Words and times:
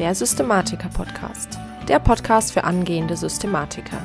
der 0.00 0.14
Systematiker-Podcast. 0.14 1.58
Der 1.86 1.98
Podcast 1.98 2.52
für 2.52 2.64
angehende 2.64 3.18
Systematiker. 3.18 4.00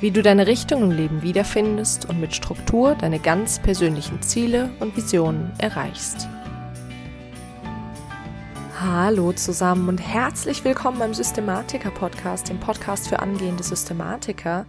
Wie 0.00 0.10
du 0.10 0.22
deine 0.22 0.46
Richtung 0.46 0.82
im 0.82 0.92
Leben 0.92 1.20
wiederfindest 1.20 2.08
und 2.08 2.22
mit 2.22 2.34
Struktur 2.34 2.94
deine 2.94 3.18
ganz 3.18 3.58
persönlichen 3.58 4.22
Ziele 4.22 4.70
und 4.80 4.96
Visionen 4.96 5.52
erreichst. 5.58 6.26
Hallo 8.80 9.34
zusammen 9.34 9.90
und 9.90 9.98
herzlich 9.98 10.64
willkommen 10.64 10.98
beim 10.98 11.12
Systematiker-Podcast, 11.12 12.48
dem 12.48 12.58
Podcast 12.58 13.06
für 13.06 13.18
angehende 13.18 13.62
Systematiker. 13.62 14.64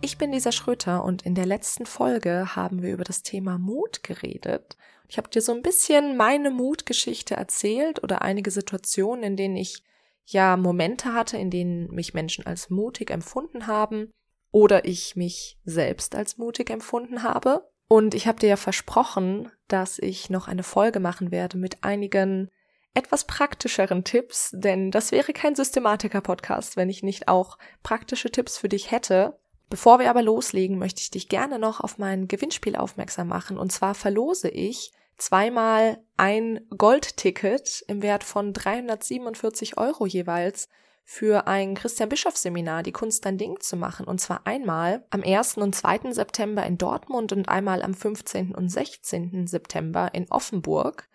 Ich 0.00 0.16
bin 0.16 0.32
Lisa 0.32 0.50
Schröter 0.50 1.04
und 1.04 1.20
in 1.26 1.34
der 1.34 1.44
letzten 1.44 1.84
Folge 1.84 2.56
haben 2.56 2.80
wir 2.80 2.90
über 2.90 3.04
das 3.04 3.22
Thema 3.22 3.58
Mut 3.58 4.02
geredet. 4.02 4.78
Ich 5.14 5.18
habe 5.18 5.30
dir 5.30 5.42
so 5.42 5.52
ein 5.52 5.62
bisschen 5.62 6.16
meine 6.16 6.50
Mutgeschichte 6.50 7.36
erzählt 7.36 8.02
oder 8.02 8.22
einige 8.22 8.50
Situationen, 8.50 9.22
in 9.22 9.36
denen 9.36 9.54
ich 9.54 9.84
ja 10.24 10.56
Momente 10.56 11.14
hatte, 11.14 11.36
in 11.36 11.50
denen 11.50 11.86
mich 11.94 12.14
Menschen 12.14 12.44
als 12.46 12.68
mutig 12.68 13.12
empfunden 13.12 13.68
haben 13.68 14.10
oder 14.50 14.86
ich 14.86 15.14
mich 15.14 15.56
selbst 15.64 16.16
als 16.16 16.36
mutig 16.36 16.68
empfunden 16.68 17.22
habe. 17.22 17.70
Und 17.86 18.12
ich 18.16 18.26
habe 18.26 18.40
dir 18.40 18.48
ja 18.48 18.56
versprochen, 18.56 19.52
dass 19.68 20.00
ich 20.00 20.30
noch 20.30 20.48
eine 20.48 20.64
Folge 20.64 20.98
machen 20.98 21.30
werde 21.30 21.58
mit 21.58 21.84
einigen 21.84 22.50
etwas 22.92 23.24
praktischeren 23.24 24.02
Tipps, 24.02 24.50
denn 24.52 24.90
das 24.90 25.12
wäre 25.12 25.32
kein 25.32 25.54
Systematiker-Podcast, 25.54 26.76
wenn 26.76 26.90
ich 26.90 27.04
nicht 27.04 27.28
auch 27.28 27.56
praktische 27.84 28.32
Tipps 28.32 28.58
für 28.58 28.68
dich 28.68 28.90
hätte. 28.90 29.38
Bevor 29.70 30.00
wir 30.00 30.10
aber 30.10 30.22
loslegen, 30.22 30.76
möchte 30.76 31.02
ich 31.02 31.12
dich 31.12 31.28
gerne 31.28 31.60
noch 31.60 31.80
auf 31.80 31.98
mein 31.98 32.26
Gewinnspiel 32.26 32.74
aufmerksam 32.74 33.28
machen. 33.28 33.58
Und 33.58 33.70
zwar 33.70 33.94
verlose 33.94 34.48
ich 34.48 34.90
zweimal 35.16 36.02
ein 36.16 36.66
Goldticket 36.76 37.84
im 37.88 38.02
Wert 38.02 38.24
von 38.24 38.52
347 38.52 39.78
Euro 39.78 40.06
jeweils 40.06 40.68
für 41.04 41.46
ein 41.46 41.74
Christian 41.74 42.08
Bischoff 42.08 42.36
Seminar, 42.36 42.82
die 42.82 42.92
Kunst 42.92 43.26
dein 43.26 43.36
Ding 43.36 43.60
zu 43.60 43.76
machen. 43.76 44.06
Und 44.06 44.20
zwar 44.20 44.46
einmal 44.46 45.04
am 45.10 45.22
1. 45.22 45.58
und 45.58 45.74
2. 45.74 46.12
September 46.12 46.64
in 46.64 46.78
Dortmund 46.78 47.32
und 47.32 47.48
einmal 47.48 47.82
am 47.82 47.94
15. 47.94 48.54
und 48.54 48.70
16. 48.70 49.46
September 49.46 50.10
in 50.14 50.30
Offenburg. 50.30 51.08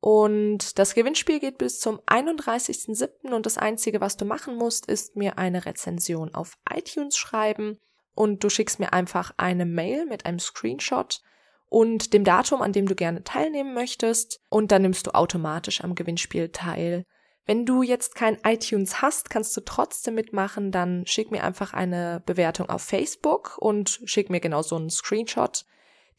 Und 0.00 0.78
das 0.78 0.94
Gewinnspiel 0.94 1.40
geht 1.40 1.58
bis 1.58 1.80
zum 1.80 2.00
31.07. 2.00 3.32
und 3.32 3.46
das 3.46 3.58
Einzige, 3.58 4.00
was 4.00 4.16
du 4.16 4.24
machen 4.24 4.56
musst, 4.56 4.86
ist 4.86 5.16
mir 5.16 5.38
eine 5.38 5.66
Rezension 5.66 6.34
auf 6.34 6.56
iTunes 6.72 7.16
schreiben 7.16 7.78
und 8.14 8.44
du 8.44 8.48
schickst 8.48 8.78
mir 8.78 8.92
einfach 8.92 9.32
eine 9.36 9.66
Mail 9.66 10.06
mit 10.06 10.24
einem 10.26 10.38
Screenshot 10.38 11.20
und 11.68 12.12
dem 12.12 12.24
Datum, 12.24 12.62
an 12.62 12.72
dem 12.72 12.86
du 12.86 12.94
gerne 12.94 13.24
teilnehmen 13.24 13.74
möchtest 13.74 14.40
und 14.48 14.72
dann 14.72 14.82
nimmst 14.82 15.06
du 15.06 15.14
automatisch 15.14 15.82
am 15.82 15.94
Gewinnspiel 15.94 16.50
teil. 16.50 17.04
Wenn 17.46 17.64
du 17.64 17.82
jetzt 17.82 18.14
kein 18.14 18.36
iTunes 18.44 19.00
hast, 19.00 19.30
kannst 19.30 19.56
du 19.56 19.62
trotzdem 19.62 20.14
mitmachen, 20.14 20.70
dann 20.70 21.06
schick 21.06 21.30
mir 21.30 21.42
einfach 21.42 21.72
eine 21.72 22.22
Bewertung 22.26 22.68
auf 22.68 22.82
Facebook 22.82 23.56
und 23.58 24.00
schick 24.04 24.28
mir 24.28 24.40
genau 24.40 24.62
so 24.62 24.76
einen 24.76 24.90
Screenshot. 24.90 25.64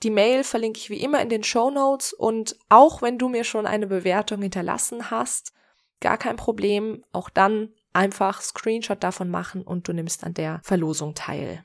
Die 0.01 0.09
Mail 0.09 0.43
verlinke 0.43 0.79
ich 0.79 0.89
wie 0.89 1.01
immer 1.01 1.21
in 1.21 1.29
den 1.29 1.43
Show 1.43 1.69
Notes 1.69 2.13
und 2.13 2.55
auch 2.69 3.01
wenn 3.01 3.17
du 3.17 3.29
mir 3.29 3.43
schon 3.43 3.67
eine 3.67 3.85
Bewertung 3.85 4.41
hinterlassen 4.41 5.11
hast, 5.11 5.53
gar 5.99 6.17
kein 6.17 6.35
Problem, 6.35 7.03
auch 7.11 7.29
dann 7.29 7.73
einfach 7.93 8.41
Screenshot 8.41 9.03
davon 9.03 9.29
machen 9.29 9.61
und 9.61 9.87
du 9.87 9.93
nimmst 9.93 10.23
an 10.23 10.33
der 10.33 10.61
Verlosung 10.63 11.13
teil. 11.15 11.63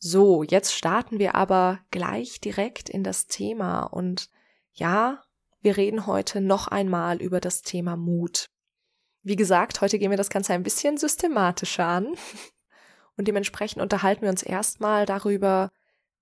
So, 0.00 0.44
jetzt 0.44 0.72
starten 0.72 1.18
wir 1.18 1.34
aber 1.34 1.80
gleich 1.90 2.40
direkt 2.40 2.88
in 2.88 3.02
das 3.02 3.26
Thema 3.26 3.82
und 3.82 4.30
ja, 4.72 5.24
wir 5.60 5.76
reden 5.76 6.06
heute 6.06 6.40
noch 6.40 6.68
einmal 6.68 7.20
über 7.20 7.40
das 7.40 7.62
Thema 7.62 7.96
Mut. 7.96 8.48
Wie 9.24 9.34
gesagt, 9.34 9.80
heute 9.80 9.98
gehen 9.98 10.10
wir 10.10 10.16
das 10.16 10.30
Ganze 10.30 10.52
ein 10.52 10.62
bisschen 10.62 10.98
systematischer 10.98 11.84
an 11.84 12.14
und 13.16 13.26
dementsprechend 13.26 13.82
unterhalten 13.82 14.22
wir 14.22 14.30
uns 14.30 14.44
erstmal 14.44 15.04
darüber, 15.04 15.70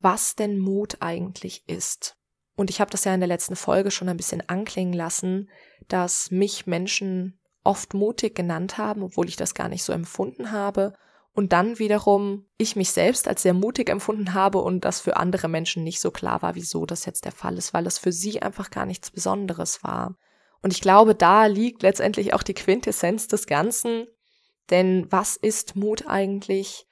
was 0.00 0.36
denn 0.36 0.58
Mut 0.58 0.96
eigentlich 1.00 1.68
ist. 1.68 2.16
Und 2.56 2.70
ich 2.70 2.80
habe 2.80 2.90
das 2.90 3.04
ja 3.04 3.12
in 3.12 3.20
der 3.20 3.28
letzten 3.28 3.56
Folge 3.56 3.90
schon 3.90 4.08
ein 4.08 4.16
bisschen 4.16 4.48
anklingen 4.48 4.94
lassen, 4.94 5.50
dass 5.88 6.30
mich 6.30 6.66
Menschen 6.66 7.38
oft 7.62 7.92
mutig 7.92 8.34
genannt 8.34 8.78
haben, 8.78 9.02
obwohl 9.02 9.28
ich 9.28 9.36
das 9.36 9.52
gar 9.52 9.68
nicht 9.68 9.82
so 9.82 9.92
empfunden 9.92 10.50
habe 10.50 10.94
und 11.36 11.52
dann 11.52 11.78
wiederum 11.78 12.46
ich 12.56 12.76
mich 12.76 12.90
selbst 12.90 13.28
als 13.28 13.42
sehr 13.42 13.52
mutig 13.52 13.90
empfunden 13.90 14.32
habe 14.32 14.58
und 14.58 14.86
das 14.86 15.02
für 15.02 15.18
andere 15.18 15.48
Menschen 15.48 15.84
nicht 15.84 16.00
so 16.00 16.10
klar 16.10 16.40
war, 16.40 16.54
wieso 16.54 16.86
das 16.86 17.04
jetzt 17.04 17.26
der 17.26 17.32
Fall 17.32 17.58
ist, 17.58 17.74
weil 17.74 17.84
das 17.84 17.98
für 17.98 18.10
sie 18.10 18.40
einfach 18.40 18.70
gar 18.70 18.86
nichts 18.86 19.10
Besonderes 19.10 19.84
war. 19.84 20.16
Und 20.62 20.72
ich 20.72 20.80
glaube, 20.80 21.14
da 21.14 21.44
liegt 21.44 21.82
letztendlich 21.82 22.32
auch 22.32 22.42
die 22.42 22.54
Quintessenz 22.54 23.28
des 23.28 23.46
Ganzen. 23.46 24.06
Denn 24.70 25.06
was 25.10 25.36
ist 25.36 25.76
Mut 25.76 26.06
eigentlich? 26.08 26.86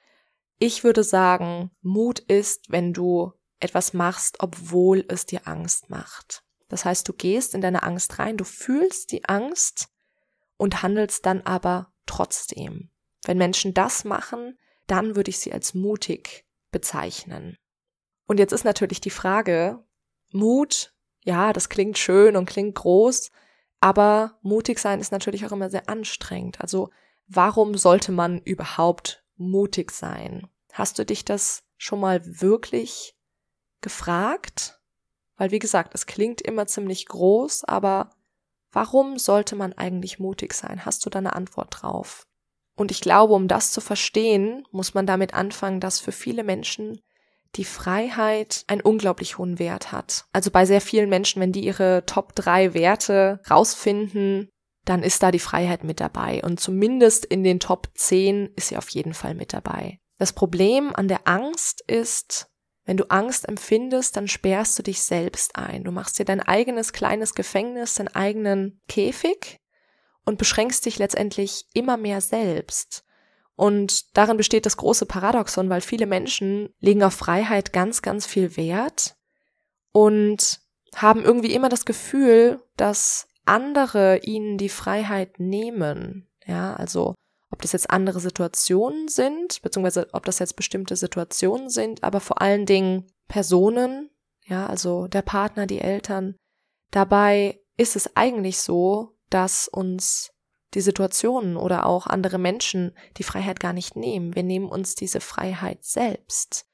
Ich 0.59 0.83
würde 0.83 1.03
sagen, 1.03 1.71
Mut 1.81 2.19
ist, 2.19 2.69
wenn 2.69 2.93
du 2.93 3.33
etwas 3.59 3.93
machst, 3.93 4.37
obwohl 4.41 5.03
es 5.07 5.25
dir 5.25 5.47
Angst 5.47 5.89
macht. 5.89 6.43
Das 6.69 6.85
heißt, 6.85 7.09
du 7.09 7.13
gehst 7.13 7.55
in 7.55 7.61
deine 7.61 7.81
Angst 7.81 8.19
rein, 8.19 8.37
du 8.37 8.43
fühlst 8.43 9.11
die 9.11 9.25
Angst 9.25 9.87
und 10.57 10.83
handelst 10.83 11.25
dann 11.25 11.41
aber 11.41 11.91
trotzdem. 12.05 12.91
Wenn 13.25 13.37
Menschen 13.37 13.73
das 13.73 14.05
machen, 14.05 14.57
dann 14.87 15.15
würde 15.15 15.29
ich 15.29 15.39
sie 15.39 15.51
als 15.51 15.73
mutig 15.73 16.45
bezeichnen. 16.71 17.57
Und 18.27 18.39
jetzt 18.39 18.53
ist 18.53 18.63
natürlich 18.63 19.01
die 19.01 19.09
Frage, 19.09 19.83
Mut, 20.31 20.93
ja, 21.23 21.53
das 21.53 21.69
klingt 21.69 21.97
schön 21.97 22.35
und 22.35 22.45
klingt 22.45 22.75
groß, 22.75 23.31
aber 23.79 24.37
mutig 24.41 24.79
sein 24.79 24.99
ist 24.99 25.11
natürlich 25.11 25.45
auch 25.45 25.51
immer 25.51 25.69
sehr 25.69 25.89
anstrengend. 25.89 26.61
Also 26.61 26.89
warum 27.27 27.75
sollte 27.75 28.11
man 28.11 28.39
überhaupt 28.39 29.23
mutig 29.35 29.91
sein? 29.91 30.47
Hast 30.71 30.99
du 30.99 31.05
dich 31.05 31.25
das 31.25 31.63
schon 31.77 31.99
mal 31.99 32.21
wirklich 32.23 33.15
gefragt? 33.81 34.79
Weil 35.37 35.51
wie 35.51 35.59
gesagt, 35.59 35.93
es 35.93 36.05
klingt 36.05 36.41
immer 36.41 36.67
ziemlich 36.67 37.07
groß, 37.07 37.65
aber 37.65 38.11
warum 38.71 39.17
sollte 39.17 39.55
man 39.55 39.73
eigentlich 39.73 40.19
mutig 40.19 40.53
sein? 40.53 40.85
Hast 40.85 41.05
du 41.05 41.09
da 41.09 41.19
eine 41.19 41.33
Antwort 41.33 41.81
drauf? 41.81 42.27
Und 42.75 42.91
ich 42.91 43.01
glaube, 43.01 43.33
um 43.33 43.47
das 43.47 43.71
zu 43.71 43.81
verstehen, 43.81 44.65
muss 44.71 44.93
man 44.93 45.05
damit 45.05 45.33
anfangen, 45.33 45.79
dass 45.79 45.99
für 45.99 46.11
viele 46.11 46.43
Menschen 46.43 46.99
die 47.55 47.65
Freiheit 47.65 48.65
einen 48.67 48.81
unglaublich 48.81 49.37
hohen 49.37 49.59
Wert 49.59 49.91
hat. 49.91 50.25
Also 50.33 50.51
bei 50.51 50.65
sehr 50.65 50.81
vielen 50.81 51.09
Menschen, 51.09 51.41
wenn 51.41 51.53
die 51.53 51.65
ihre 51.65 52.05
Top 52.05 52.35
drei 52.35 52.73
Werte 52.73 53.39
rausfinden, 53.49 54.49
dann 54.83 55.03
ist 55.03 55.23
da 55.23 55.31
die 55.31 55.39
Freiheit 55.39 55.83
mit 55.83 55.99
dabei. 55.99 56.41
Und 56.43 56.59
zumindest 56.59 57.25
in 57.25 57.43
den 57.43 57.59
Top 57.59 57.89
10 57.95 58.51
ist 58.55 58.69
sie 58.69 58.77
auf 58.77 58.89
jeden 58.89 59.13
Fall 59.13 59.35
mit 59.35 59.53
dabei. 59.53 59.99
Das 60.17 60.33
Problem 60.33 60.95
an 60.95 61.07
der 61.07 61.27
Angst 61.27 61.81
ist, 61.87 62.47
wenn 62.85 62.97
du 62.97 63.05
Angst 63.09 63.47
empfindest, 63.49 64.15
dann 64.15 64.27
sperrst 64.27 64.77
du 64.77 64.83
dich 64.83 65.01
selbst 65.01 65.55
ein. 65.55 65.83
Du 65.83 65.91
machst 65.91 66.19
dir 66.19 66.25
dein 66.25 66.41
eigenes 66.41 66.93
kleines 66.93 67.33
Gefängnis, 67.33 67.95
deinen 67.95 68.09
eigenen 68.09 68.79
Käfig 68.87 69.59
und 70.25 70.37
beschränkst 70.37 70.85
dich 70.85 70.97
letztendlich 70.97 71.65
immer 71.73 71.97
mehr 71.97 72.21
selbst. 72.21 73.03
Und 73.55 74.17
darin 74.17 74.37
besteht 74.37 74.65
das 74.65 74.77
große 74.77 75.05
Paradoxon, 75.05 75.69
weil 75.69 75.81
viele 75.81 76.07
Menschen 76.07 76.73
legen 76.79 77.03
auf 77.03 77.13
Freiheit 77.13 77.71
ganz, 77.71 78.01
ganz 78.01 78.25
viel 78.25 78.57
Wert 78.57 79.15
und 79.93 80.59
haben 80.95 81.23
irgendwie 81.23 81.53
immer 81.53 81.69
das 81.69 81.85
Gefühl, 81.85 82.61
dass 82.75 83.27
andere 83.45 84.19
ihnen 84.19 84.57
die 84.57 84.69
Freiheit 84.69 85.39
nehmen. 85.39 86.27
Ja, 86.45 86.75
also 86.75 87.15
ob 87.51 87.61
das 87.61 87.71
jetzt 87.71 87.89
andere 87.89 88.19
Situationen 88.19 89.07
sind, 89.07 89.61
beziehungsweise 89.61 90.09
ob 90.11 90.25
das 90.25 90.39
jetzt 90.39 90.57
bestimmte 90.57 90.95
Situationen 90.95 91.69
sind, 91.69 92.03
aber 92.03 92.19
vor 92.19 92.41
allen 92.41 92.65
Dingen 92.65 93.07
Personen, 93.27 94.09
ja, 94.45 94.67
also 94.67 95.07
der 95.07 95.21
Partner, 95.21 95.65
die 95.65 95.79
Eltern. 95.79 96.35
Dabei 96.91 97.61
ist 97.77 97.95
es 97.95 98.15
eigentlich 98.15 98.59
so, 98.59 99.14
dass 99.29 99.67
uns 99.67 100.31
die 100.73 100.81
Situationen 100.81 101.57
oder 101.57 101.85
auch 101.85 102.05
andere 102.05 102.37
Menschen 102.37 102.95
die 103.17 103.23
Freiheit 103.23 103.59
gar 103.59 103.73
nicht 103.73 103.95
nehmen. 103.95 104.35
Wir 104.35 104.43
nehmen 104.43 104.67
uns 104.67 104.95
diese 104.95 105.21
Freiheit 105.21 105.83
selbst. 105.83 106.65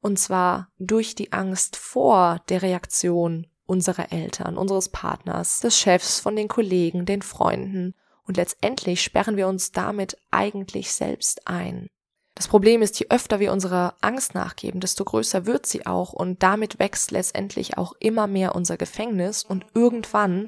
Und 0.00 0.18
zwar 0.18 0.68
durch 0.78 1.14
die 1.14 1.32
Angst 1.32 1.76
vor 1.76 2.40
der 2.48 2.62
Reaktion 2.62 3.48
unserer 3.66 4.12
Eltern, 4.12 4.56
unseres 4.56 4.88
Partners, 4.88 5.60
des 5.60 5.78
Chefs, 5.78 6.20
von 6.20 6.36
den 6.36 6.48
Kollegen, 6.48 7.04
den 7.04 7.20
Freunden. 7.20 7.94
Und 8.24 8.36
letztendlich 8.36 9.02
sperren 9.02 9.36
wir 9.36 9.48
uns 9.48 9.72
damit 9.72 10.16
eigentlich 10.30 10.92
selbst 10.92 11.46
ein. 11.46 11.88
Das 12.34 12.46
Problem 12.46 12.82
ist, 12.82 13.00
je 13.00 13.06
öfter 13.10 13.40
wir 13.40 13.52
unserer 13.52 13.96
Angst 14.00 14.34
nachgeben, 14.34 14.80
desto 14.80 15.04
größer 15.04 15.44
wird 15.44 15.66
sie 15.66 15.86
auch 15.86 16.12
und 16.12 16.42
damit 16.42 16.78
wächst 16.78 17.10
letztendlich 17.10 17.76
auch 17.76 17.94
immer 17.98 18.28
mehr 18.28 18.54
unser 18.54 18.76
Gefängnis 18.76 19.44
und 19.44 19.66
irgendwann 19.74 20.46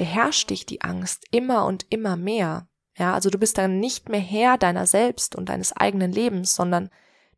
beherrscht 0.00 0.48
dich 0.48 0.64
die 0.64 0.80
Angst 0.80 1.26
immer 1.30 1.66
und 1.66 1.84
immer 1.90 2.16
mehr. 2.16 2.66
Ja, 2.96 3.12
also 3.12 3.28
du 3.28 3.36
bist 3.36 3.58
dann 3.58 3.80
nicht 3.80 4.08
mehr 4.08 4.18
Herr 4.18 4.56
deiner 4.56 4.86
selbst 4.86 5.36
und 5.36 5.50
deines 5.50 5.76
eigenen 5.76 6.10
Lebens, 6.10 6.54
sondern 6.54 6.88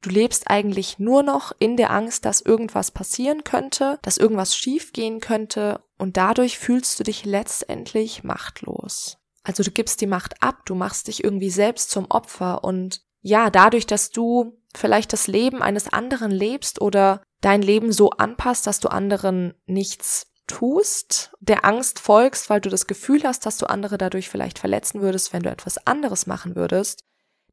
du 0.00 0.10
lebst 0.10 0.48
eigentlich 0.48 1.00
nur 1.00 1.24
noch 1.24 1.50
in 1.58 1.76
der 1.76 1.90
Angst, 1.90 2.24
dass 2.24 2.40
irgendwas 2.40 2.92
passieren 2.92 3.42
könnte, 3.42 3.98
dass 4.02 4.16
irgendwas 4.16 4.56
schiefgehen 4.56 5.18
könnte 5.18 5.82
und 5.98 6.16
dadurch 6.16 6.56
fühlst 6.56 7.00
du 7.00 7.02
dich 7.02 7.24
letztendlich 7.24 8.22
machtlos. 8.22 9.18
Also 9.42 9.64
du 9.64 9.72
gibst 9.72 10.00
die 10.00 10.06
Macht 10.06 10.40
ab, 10.40 10.64
du 10.64 10.76
machst 10.76 11.08
dich 11.08 11.24
irgendwie 11.24 11.50
selbst 11.50 11.90
zum 11.90 12.08
Opfer 12.12 12.62
und 12.62 13.02
ja, 13.22 13.50
dadurch, 13.50 13.88
dass 13.88 14.10
du 14.10 14.56
vielleicht 14.72 15.12
das 15.12 15.26
Leben 15.26 15.62
eines 15.62 15.92
anderen 15.92 16.30
lebst 16.30 16.80
oder 16.80 17.24
dein 17.40 17.60
Leben 17.60 17.90
so 17.90 18.10
anpasst, 18.10 18.68
dass 18.68 18.78
du 18.78 18.86
anderen 18.86 19.52
nichts 19.66 20.31
tust, 20.46 21.32
der 21.40 21.64
Angst 21.64 21.98
folgst, 21.98 22.50
weil 22.50 22.60
du 22.60 22.68
das 22.68 22.86
Gefühl 22.86 23.22
hast, 23.24 23.46
dass 23.46 23.58
du 23.58 23.66
andere 23.66 23.98
dadurch 23.98 24.28
vielleicht 24.28 24.58
verletzen 24.58 25.00
würdest, 25.00 25.32
wenn 25.32 25.42
du 25.42 25.50
etwas 25.50 25.86
anderes 25.86 26.26
machen 26.26 26.56
würdest. 26.56 27.04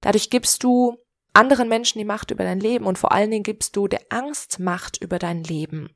Dadurch 0.01 0.29
gibst 0.29 0.63
du 0.63 0.97
anderen 1.33 1.69
Menschen 1.69 1.99
die 1.99 2.05
Macht 2.05 2.31
über 2.31 2.43
dein 2.43 2.59
Leben 2.59 2.85
und 2.85 2.97
vor 2.97 3.11
allen 3.11 3.31
Dingen 3.31 3.43
gibst 3.43 3.75
du 3.75 3.87
der 3.87 4.01
Angst 4.09 4.59
Macht 4.59 4.97
über 5.01 5.19
dein 5.19 5.43
Leben. 5.43 5.89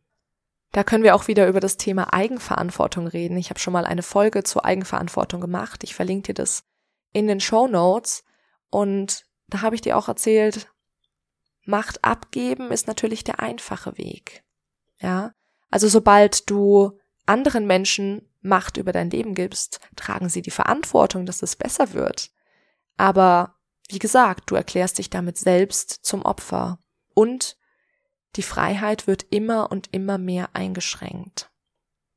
Da 0.72 0.84
können 0.84 1.04
wir 1.04 1.16
auch 1.16 1.28
wieder 1.28 1.48
über 1.48 1.60
das 1.60 1.78
Thema 1.78 2.14
Eigenverantwortung 2.14 3.08
reden. 3.08 3.38
Ich 3.38 3.50
habe 3.50 3.60
schon 3.60 3.74
mal 3.74 3.86
eine 3.86 4.02
Folge 4.02 4.44
zur 4.44 4.66
Eigenverantwortung 4.66 5.40
gemacht. 5.40 5.84
Ich 5.84 5.94
verlinke 5.94 6.28
dir 6.28 6.34
das 6.34 6.64
in 7.12 7.28
den 7.28 7.40
Show 7.40 7.68
Notes. 7.68 8.24
Und 8.72 9.26
da 9.48 9.62
habe 9.62 9.76
ich 9.76 9.82
dir 9.82 9.98
auch 9.98 10.08
erzählt, 10.08 10.68
Macht 11.66 12.04
abgeben 12.04 12.72
ist 12.72 12.88
natürlich 12.88 13.24
der 13.24 13.40
einfache 13.40 13.98
Weg. 13.98 14.44
Ja. 15.00 15.34
Also 15.74 15.88
sobald 15.88 16.52
du 16.52 17.00
anderen 17.26 17.66
Menschen 17.66 18.30
Macht 18.42 18.78
über 18.78 18.92
dein 18.92 19.10
Leben 19.10 19.34
gibst, 19.34 19.80
tragen 19.96 20.30
sie 20.30 20.44
die 20.44 20.52
Verantwortung, 20.52 21.26
dass 21.26 21.42
es 21.42 21.56
besser 21.56 21.94
wird. 21.94 22.30
Aber 22.96 23.56
wie 23.90 23.98
gesagt, 23.98 24.52
du 24.52 24.56
erklärst 24.56 25.00
dich 25.00 25.10
damit 25.10 25.40
selbst 25.40 25.90
zum 26.06 26.22
Opfer 26.22 26.78
und 27.16 27.58
die 28.36 28.44
Freiheit 28.44 29.08
wird 29.08 29.26
immer 29.32 29.72
und 29.72 29.90
immer 29.92 30.20
mehr 30.20 30.50
eingeschränkt. 30.54 31.50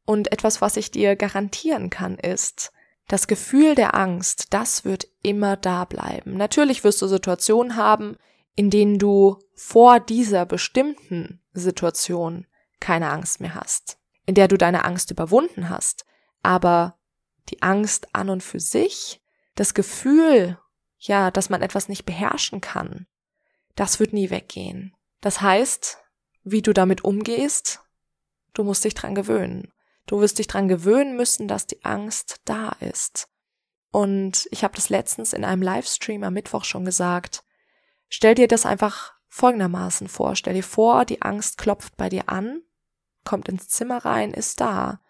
Und 0.04 0.32
etwas, 0.32 0.60
was 0.60 0.76
ich 0.76 0.90
dir 0.90 1.16
garantieren 1.16 1.88
kann, 1.88 2.18
ist, 2.18 2.72
das 3.08 3.26
Gefühl 3.26 3.74
der 3.74 3.94
Angst, 3.94 4.48
das 4.50 4.84
wird 4.84 5.08
immer 5.22 5.56
da 5.56 5.86
bleiben. 5.86 6.36
Natürlich 6.36 6.84
wirst 6.84 7.00
du 7.00 7.06
Situationen 7.06 7.76
haben, 7.76 8.18
in 8.54 8.68
denen 8.68 8.98
du 8.98 9.38
vor 9.54 9.98
dieser 9.98 10.44
bestimmten 10.44 11.40
Situation 11.54 12.46
keine 12.80 13.10
Angst 13.10 13.40
mehr 13.40 13.54
hast, 13.54 13.98
in 14.26 14.34
der 14.34 14.48
du 14.48 14.56
deine 14.56 14.84
Angst 14.84 15.10
überwunden 15.10 15.68
hast, 15.68 16.04
aber 16.42 16.98
die 17.48 17.62
Angst 17.62 18.14
an 18.14 18.30
und 18.30 18.42
für 18.42 18.60
sich, 18.60 19.20
das 19.54 19.74
Gefühl, 19.74 20.58
ja, 20.98 21.30
dass 21.30 21.50
man 21.50 21.62
etwas 21.62 21.88
nicht 21.88 22.04
beherrschen 22.04 22.60
kann, 22.60 23.06
das 23.74 24.00
wird 24.00 24.12
nie 24.12 24.30
weggehen. 24.30 24.94
Das 25.20 25.40
heißt, 25.40 25.98
wie 26.44 26.62
du 26.62 26.72
damit 26.72 27.04
umgehst, 27.04 27.80
du 28.54 28.64
musst 28.64 28.84
dich 28.84 28.94
dran 28.94 29.14
gewöhnen. 29.14 29.72
Du 30.06 30.20
wirst 30.20 30.38
dich 30.38 30.46
dran 30.46 30.68
gewöhnen 30.68 31.16
müssen, 31.16 31.48
dass 31.48 31.66
die 31.66 31.84
Angst 31.84 32.40
da 32.44 32.70
ist. 32.80 33.28
Und 33.90 34.46
ich 34.50 34.62
habe 34.62 34.74
das 34.74 34.88
letztens 34.88 35.32
in 35.32 35.44
einem 35.44 35.62
Livestream 35.62 36.22
am 36.22 36.34
Mittwoch 36.34 36.64
schon 36.64 36.84
gesagt. 36.84 37.44
Stell 38.08 38.34
dir 38.34 38.46
das 38.46 38.66
einfach 38.66 39.14
folgendermaßen 39.28 40.08
vor. 40.08 40.36
Stell 40.36 40.54
dir 40.54 40.62
vor, 40.62 41.04
die 41.04 41.22
Angst 41.22 41.58
klopft 41.58 41.96
bei 41.96 42.08
dir 42.08 42.28
an, 42.28 42.62
kommt 43.26 43.50
ins 43.50 43.68
Zimmer 43.68 44.06
rein, 44.06 44.32
ist 44.32 44.60
da. 44.60 45.00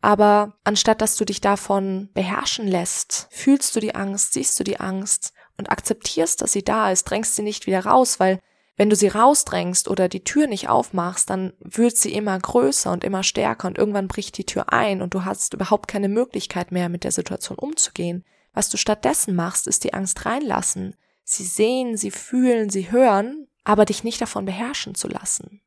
Aber 0.00 0.54
anstatt 0.64 1.02
dass 1.02 1.16
du 1.16 1.24
dich 1.24 1.40
davon 1.40 2.08
beherrschen 2.14 2.66
lässt, 2.66 3.28
fühlst 3.30 3.76
du 3.76 3.80
die 3.80 3.94
Angst, 3.94 4.32
siehst 4.32 4.58
du 4.58 4.64
die 4.64 4.80
Angst 4.80 5.34
und 5.58 5.70
akzeptierst, 5.70 6.40
dass 6.40 6.52
sie 6.52 6.62
da 6.62 6.90
ist, 6.90 7.04
drängst 7.04 7.34
sie 7.36 7.42
nicht 7.42 7.66
wieder 7.66 7.84
raus, 7.84 8.20
weil 8.20 8.40
wenn 8.76 8.90
du 8.90 8.96
sie 8.96 9.08
rausdrängst 9.08 9.88
oder 9.88 10.08
die 10.08 10.22
Tür 10.22 10.46
nicht 10.46 10.68
aufmachst, 10.68 11.28
dann 11.30 11.52
wird 11.58 11.96
sie 11.96 12.12
immer 12.14 12.38
größer 12.38 12.92
und 12.92 13.02
immer 13.02 13.24
stärker 13.24 13.66
und 13.66 13.76
irgendwann 13.76 14.06
bricht 14.06 14.38
die 14.38 14.46
Tür 14.46 14.72
ein 14.72 15.02
und 15.02 15.14
du 15.14 15.24
hast 15.24 15.52
überhaupt 15.52 15.88
keine 15.88 16.08
Möglichkeit 16.08 16.70
mehr, 16.70 16.88
mit 16.88 17.02
der 17.02 17.10
Situation 17.10 17.58
umzugehen. 17.58 18.24
Was 18.54 18.68
du 18.68 18.76
stattdessen 18.76 19.34
machst, 19.34 19.66
ist 19.66 19.82
die 19.82 19.94
Angst 19.94 20.24
reinlassen. 20.24 20.94
Sie 21.24 21.42
sehen, 21.42 21.96
sie 21.96 22.12
fühlen, 22.12 22.70
sie 22.70 22.92
hören, 22.92 23.48
aber 23.64 23.84
dich 23.84 24.04
nicht 24.04 24.20
davon 24.20 24.44
beherrschen 24.44 24.94
zu 24.94 25.08
lassen. 25.08 25.60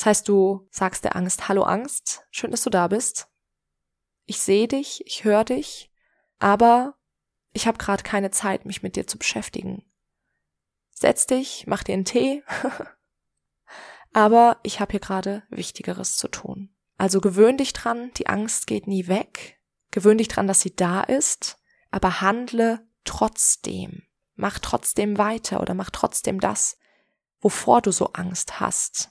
Das 0.00 0.06
heißt, 0.06 0.28
du 0.28 0.66
sagst 0.70 1.04
der 1.04 1.14
Angst, 1.14 1.48
hallo 1.48 1.62
Angst, 1.62 2.26
schön, 2.30 2.50
dass 2.50 2.62
du 2.62 2.70
da 2.70 2.88
bist. 2.88 3.28
Ich 4.24 4.40
sehe 4.40 4.66
dich, 4.66 5.06
ich 5.06 5.24
höre 5.24 5.44
dich, 5.44 5.92
aber 6.40 6.96
ich 7.52 7.66
habe 7.66 7.78
gerade 7.78 8.02
keine 8.02 8.30
Zeit, 8.30 8.64
mich 8.64 8.82
mit 8.82 8.96
dir 8.96 9.06
zu 9.06 9.18
beschäftigen 9.18 9.84
setz 11.00 11.26
dich, 11.26 11.64
mach 11.66 11.82
dir 11.82 11.94
einen 11.94 12.04
Tee. 12.04 12.44
Aber 14.12 14.58
ich 14.62 14.80
habe 14.80 14.92
hier 14.92 15.00
gerade 15.00 15.42
Wichtigeres 15.50 16.16
zu 16.16 16.28
tun. 16.28 16.74
Also 16.98 17.20
gewöhn 17.20 17.56
dich 17.56 17.72
dran, 17.72 18.10
die 18.16 18.26
Angst 18.26 18.66
geht 18.66 18.86
nie 18.86 19.08
weg. 19.08 19.58
Gewöhn 19.90 20.18
dich 20.18 20.28
dran, 20.28 20.46
dass 20.46 20.60
sie 20.60 20.74
da 20.74 21.02
ist, 21.02 21.58
aber 21.90 22.20
handle 22.20 22.86
trotzdem. 23.04 24.02
Mach 24.34 24.58
trotzdem 24.58 25.18
weiter 25.18 25.60
oder 25.60 25.74
mach 25.74 25.90
trotzdem 25.90 26.38
das, 26.38 26.76
wovor 27.40 27.82
du 27.82 27.90
so 27.90 28.12
Angst 28.12 28.60
hast. 28.60 29.10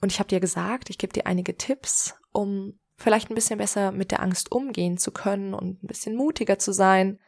Und 0.00 0.12
ich 0.12 0.18
habe 0.18 0.28
dir 0.28 0.40
gesagt, 0.40 0.90
ich 0.90 0.98
gebe 0.98 1.12
dir 1.12 1.26
einige 1.26 1.56
Tipps, 1.56 2.14
um 2.32 2.78
vielleicht 2.96 3.30
ein 3.30 3.34
bisschen 3.34 3.58
besser 3.58 3.92
mit 3.92 4.10
der 4.10 4.22
Angst 4.22 4.52
umgehen 4.52 4.98
zu 4.98 5.10
können 5.10 5.54
und 5.54 5.82
ein 5.82 5.86
bisschen 5.86 6.16
mutiger 6.16 6.58
zu 6.58 6.72
sein 6.72 7.18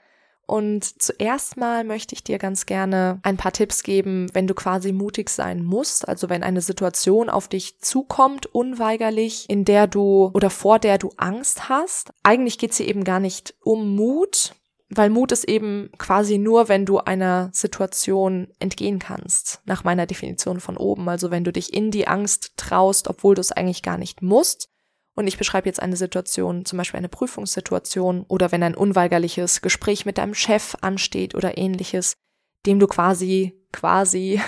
und 0.51 1.03
zuerst 1.03 1.59
mal 1.59 1.85
möchte 1.85 2.15
ich 2.15 2.25
dir 2.25 2.39
ganz 2.39 2.65
gerne 2.65 3.21
ein 3.23 3.37
paar 3.37 3.53
Tipps 3.53 3.83
geben, 3.83 4.31
wenn 4.33 4.47
du 4.47 4.55
quasi 4.55 4.93
mutig 4.93 5.29
sein 5.29 5.63
musst, 5.63 6.09
also 6.09 6.31
wenn 6.31 6.43
eine 6.43 6.63
Situation 6.63 7.29
auf 7.29 7.49
dich 7.49 7.81
zukommt, 7.81 8.47
unweigerlich, 8.47 9.45
in 9.51 9.67
der 9.67 9.87
du 9.87 10.31
oder 10.33 10.49
vor 10.49 10.79
der 10.79 10.97
du 10.97 11.11
Angst 11.19 11.69
hast. 11.69 12.15
Eigentlich 12.23 12.57
geht 12.57 12.71
es 12.71 12.79
hier 12.79 12.89
eben 12.89 13.05
gar 13.05 13.21
nicht 13.21 13.57
um 13.61 13.95
Mut, 13.95 14.55
weil 14.91 15.11
Mut 15.11 15.33
ist 15.33 15.45
eben 15.45 15.91
quasi 15.99 16.39
nur, 16.39 16.69
wenn 16.69 16.87
du 16.87 16.99
einer 16.99 17.51
Situation 17.53 18.49
entgehen 18.59 18.99
kannst, 18.99 19.61
nach 19.67 19.85
meiner 19.85 20.07
Definition 20.07 20.61
von 20.61 20.77
oben. 20.77 21.09
Also 21.09 21.31
wenn 21.31 21.45
du 21.45 21.53
dich 21.53 21.75
in 21.75 21.91
die 21.91 22.09
Angst 22.09 22.53
traust, 22.57 23.09
obwohl 23.09 23.35
du 23.35 23.41
es 23.41 23.53
eigentlich 23.53 23.83
gar 23.83 23.99
nicht 23.99 24.23
musst 24.23 24.71
und 25.15 25.27
ich 25.27 25.37
beschreibe 25.37 25.69
jetzt 25.69 25.83
eine 25.83 25.97
Situation, 25.97 26.65
zum 26.65 26.79
Beispiel 26.79 26.99
eine 26.99 27.11
Prüfungssituation 27.11 28.25
oder 28.29 28.51
wenn 28.51 28.63
ein 28.63 28.75
unweigerliches 28.75 29.61
Gespräch 29.61 30.07
mit 30.07 30.17
deinem 30.17 30.35
Chef 30.35 30.75
ansteht 30.81 31.35
oder 31.35 31.59
ähnliches, 31.59 32.17
dem 32.65 32.79
du 32.79 32.87
quasi, 32.87 33.61
quasi 33.73 34.41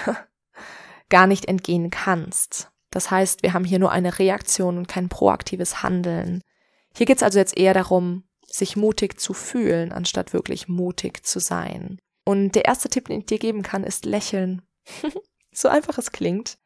gar 1.10 1.26
nicht 1.26 1.46
entgehen 1.46 1.90
kannst. 1.90 2.70
Das 2.90 3.10
heißt, 3.10 3.42
wir 3.42 3.52
haben 3.52 3.64
hier 3.64 3.78
nur 3.78 3.92
eine 3.92 4.18
Reaktion 4.18 4.78
und 4.78 4.88
kein 4.88 5.10
proaktives 5.10 5.82
Handeln. 5.82 6.42
Hier 6.96 7.06
geht 7.06 7.18
es 7.18 7.22
also 7.22 7.38
jetzt 7.38 7.56
eher 7.56 7.74
darum, 7.74 8.24
sich 8.50 8.76
mutig 8.76 9.20
zu 9.20 9.32
fühlen, 9.32 9.92
anstatt 9.92 10.32
wirklich 10.32 10.68
mutig 10.68 11.24
zu 11.24 11.38
sein. 11.38 12.00
Und 12.24 12.54
der 12.54 12.64
erste 12.64 12.88
Tipp, 12.88 13.08
den 13.08 13.20
ich 13.20 13.26
dir 13.26 13.38
geben 13.38 13.62
kann, 13.62 13.84
ist 13.84 14.04
lächeln. 14.04 14.62
so 15.52 15.68
einfach 15.68 15.98
es 15.98 16.12
klingt. 16.12 16.58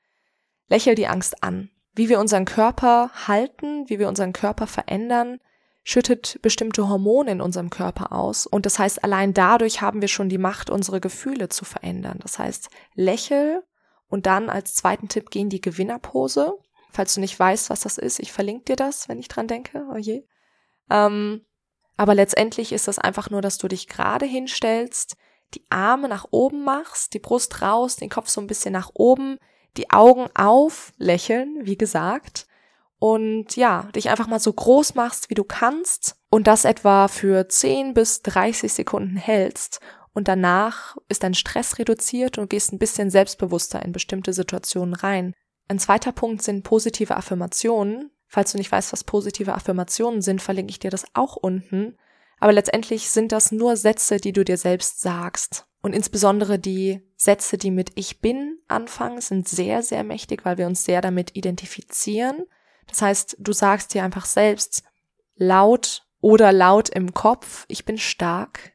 Lächel 0.69 0.95
die 0.95 1.07
Angst 1.07 1.43
an 1.43 1.71
wie 1.95 2.09
wir 2.09 2.19
unseren 2.19 2.45
Körper 2.45 3.11
halten, 3.27 3.89
wie 3.89 3.99
wir 3.99 4.09
unseren 4.09 4.33
Körper 4.33 4.67
verändern, 4.67 5.39
schüttet 5.85 6.39
bestimmte 6.43 6.89
Hormone 6.89 7.31
in 7.31 7.41
unserem 7.41 7.71
Körper 7.71 8.13
aus. 8.13 8.47
Und 8.47 8.67
das 8.67 8.79
heißt, 8.79 9.05
allein 9.05 9.35
dadurch 9.35 9.81
haben 9.81 10.01
wir 10.01 10.09
schon 10.09 10.29
die 10.29 10.39
Macht, 10.39 10.71
unsere 10.71 11.01
Gefühle 11.01 11.49
zu 11.49 11.65
verändern. 11.65 12.19
Das 12.23 12.39
heißt, 12.39 12.69
lächel 12.95 13.63
und 14.09 14.27
dann 14.27 14.51
als 14.51 14.75
zweiten 14.75 15.09
Tipp 15.09 15.31
gehen 15.31 15.51
die 15.51 15.61
Gewinnerpose. 15.61 16.55
Falls 16.91 17.15
du 17.15 17.21
nicht 17.21 17.39
weißt, 17.39 17.71
was 17.71 17.81
das 17.81 17.99
ist, 17.99 18.19
ich 18.19 18.33
verlinke 18.33 18.65
dir 18.65 18.77
das, 18.77 19.09
wenn 19.09 19.19
ich 19.19 19.29
dran 19.29 19.47
denke. 19.47 19.85
Oh 19.93 19.97
je. 19.97 20.25
Ähm, 20.91 21.45
aber 21.97 22.15
letztendlich 22.15 22.73
ist 22.73 22.89
das 22.89 22.99
einfach 22.99 23.31
nur, 23.31 23.43
dass 23.43 23.59
du 23.59 23.69
dich 23.69 23.89
gerade 23.89 24.27
hinstellst, 24.27 25.17
die 25.55 25.65
Arme 25.71 26.09
nach 26.09 26.27
oben 26.31 26.65
machst, 26.65 27.15
die 27.15 27.19
Brust 27.21 27.63
raus, 27.63 27.97
den 27.97 28.11
Kopf 28.11 28.29
so 28.29 28.41
ein 28.41 28.47
bisschen 28.47 28.73
nach 28.73 28.91
oben, 28.95 29.39
die 29.77 29.91
Augen 29.91 30.27
auf, 30.35 30.93
lächeln, 30.99 31.61
wie 31.63 31.77
gesagt, 31.79 32.47
und 32.99 33.57
ja, 33.57 33.89
dich 33.95 34.09
einfach 34.09 34.29
mal 34.29 34.41
so 34.41 34.53
groß 34.53 34.95
machst, 34.95 35.31
wie 35.31 35.35
du 35.35 35.45
kannst 35.45 36.17
und 36.31 36.47
das 36.47 36.65
etwa 36.65 37.09
für 37.09 37.49
10 37.49 37.95
bis 37.95 38.23
30 38.23 38.73
Sekunden 38.73 39.17
hältst 39.17 39.81
und 40.15 40.29
danach 40.29 40.97
ist 41.09 41.25
dein 41.25 41.35
Stress 41.35 41.79
reduziert 41.79 42.39
und 42.39 42.49
gehst 42.49 42.73
ein 42.73 42.79
bisschen 42.79 43.11
selbstbewusster 43.11 43.85
in 43.85 43.93
bestimmte 43.93 44.33
Situationen 44.33 44.95
rein. 44.95 45.35
Ein 45.69 45.79
zweiter 45.79 46.13
Punkt 46.13 46.43
sind 46.43 46.63
positive 46.63 47.17
Affirmationen. 47.17 48.11
Falls 48.35 48.51
du 48.51 48.59
nicht 48.59 48.73
weißt, 48.73 48.93
was 48.93 49.05
positive 49.05 49.55
Affirmationen 49.55 50.21
sind, 50.21 50.43
verlinke 50.43 50.73
ich 50.73 50.81
dir 50.81 50.91
das 50.91 51.05
auch 51.15 51.37
unten. 51.37 51.97
Aber 52.41 52.53
letztendlich 52.53 53.09
sind 53.09 53.31
das 53.31 53.53
nur 53.53 53.77
Sätze, 53.77 54.17
die 54.17 54.33
du 54.33 54.45
dir 54.45 54.57
selbst 54.57 55.01
sagst. 55.01 55.69
Und 55.83 55.95
insbesondere 55.95 56.59
die 56.59 57.01
Sätze, 57.15 57.59
die 57.59 57.71
mit 57.71 57.93
Ich 57.95 58.21
bin 58.21 58.59
anfangen, 58.67 59.21
sind 59.21 59.47
sehr, 59.47 59.85
sehr 59.85 60.03
mächtig, 60.03 60.45
weil 60.45 60.59
wir 60.59 60.67
uns 60.67 60.85
sehr 60.85 61.01
damit 61.01 61.37
identifizieren. 61.37 62.43
Das 62.89 63.03
heißt, 63.03 63.37
du 63.39 63.53
sagst 63.53 63.95
dir 63.95 64.03
einfach 64.03 64.27
selbst 64.27 64.83
laut 65.37 66.03
oder 66.21 66.51
laut 66.51 66.89
im 66.89 67.15
Kopf, 67.15 67.65
ich 67.69 67.85
bin 67.85 67.99
stark, 67.99 68.73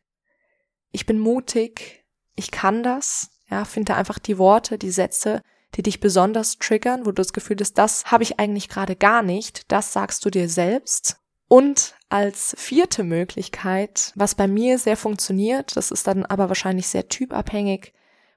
ich 0.93 1.05
bin 1.05 1.19
mutig, 1.19 2.05
ich 2.33 2.51
kann 2.51 2.81
das. 2.81 3.29
Ja, 3.49 3.65
finde 3.65 3.95
einfach 3.95 4.19
die 4.19 4.37
Worte, 4.37 4.77
die 4.77 4.91
Sätze, 4.91 5.41
die 5.75 5.83
dich 5.83 5.99
besonders 5.99 6.57
triggern, 6.57 7.01
wo 7.01 7.05
du 7.05 7.13
das 7.13 7.33
Gefühl 7.33 7.57
hast, 7.59 7.73
das 7.77 8.05
habe 8.05 8.23
ich 8.23 8.39
eigentlich 8.39 8.69
gerade 8.69 8.95
gar 8.95 9.21
nicht. 9.21 9.71
Das 9.71 9.93
sagst 9.93 10.25
du 10.25 10.29
dir 10.29 10.49
selbst 10.49 11.17
Und 11.47 11.95
als 12.09 12.55
vierte 12.57 13.03
Möglichkeit, 13.03 14.13
was 14.15 14.35
bei 14.35 14.47
mir 14.47 14.77
sehr 14.77 14.97
funktioniert, 14.97 15.75
das 15.75 15.91
ist 15.91 16.07
dann 16.07 16.25
aber 16.25 16.47
wahrscheinlich 16.49 16.87
sehr 16.87 17.07
typabhängig, 17.07 17.93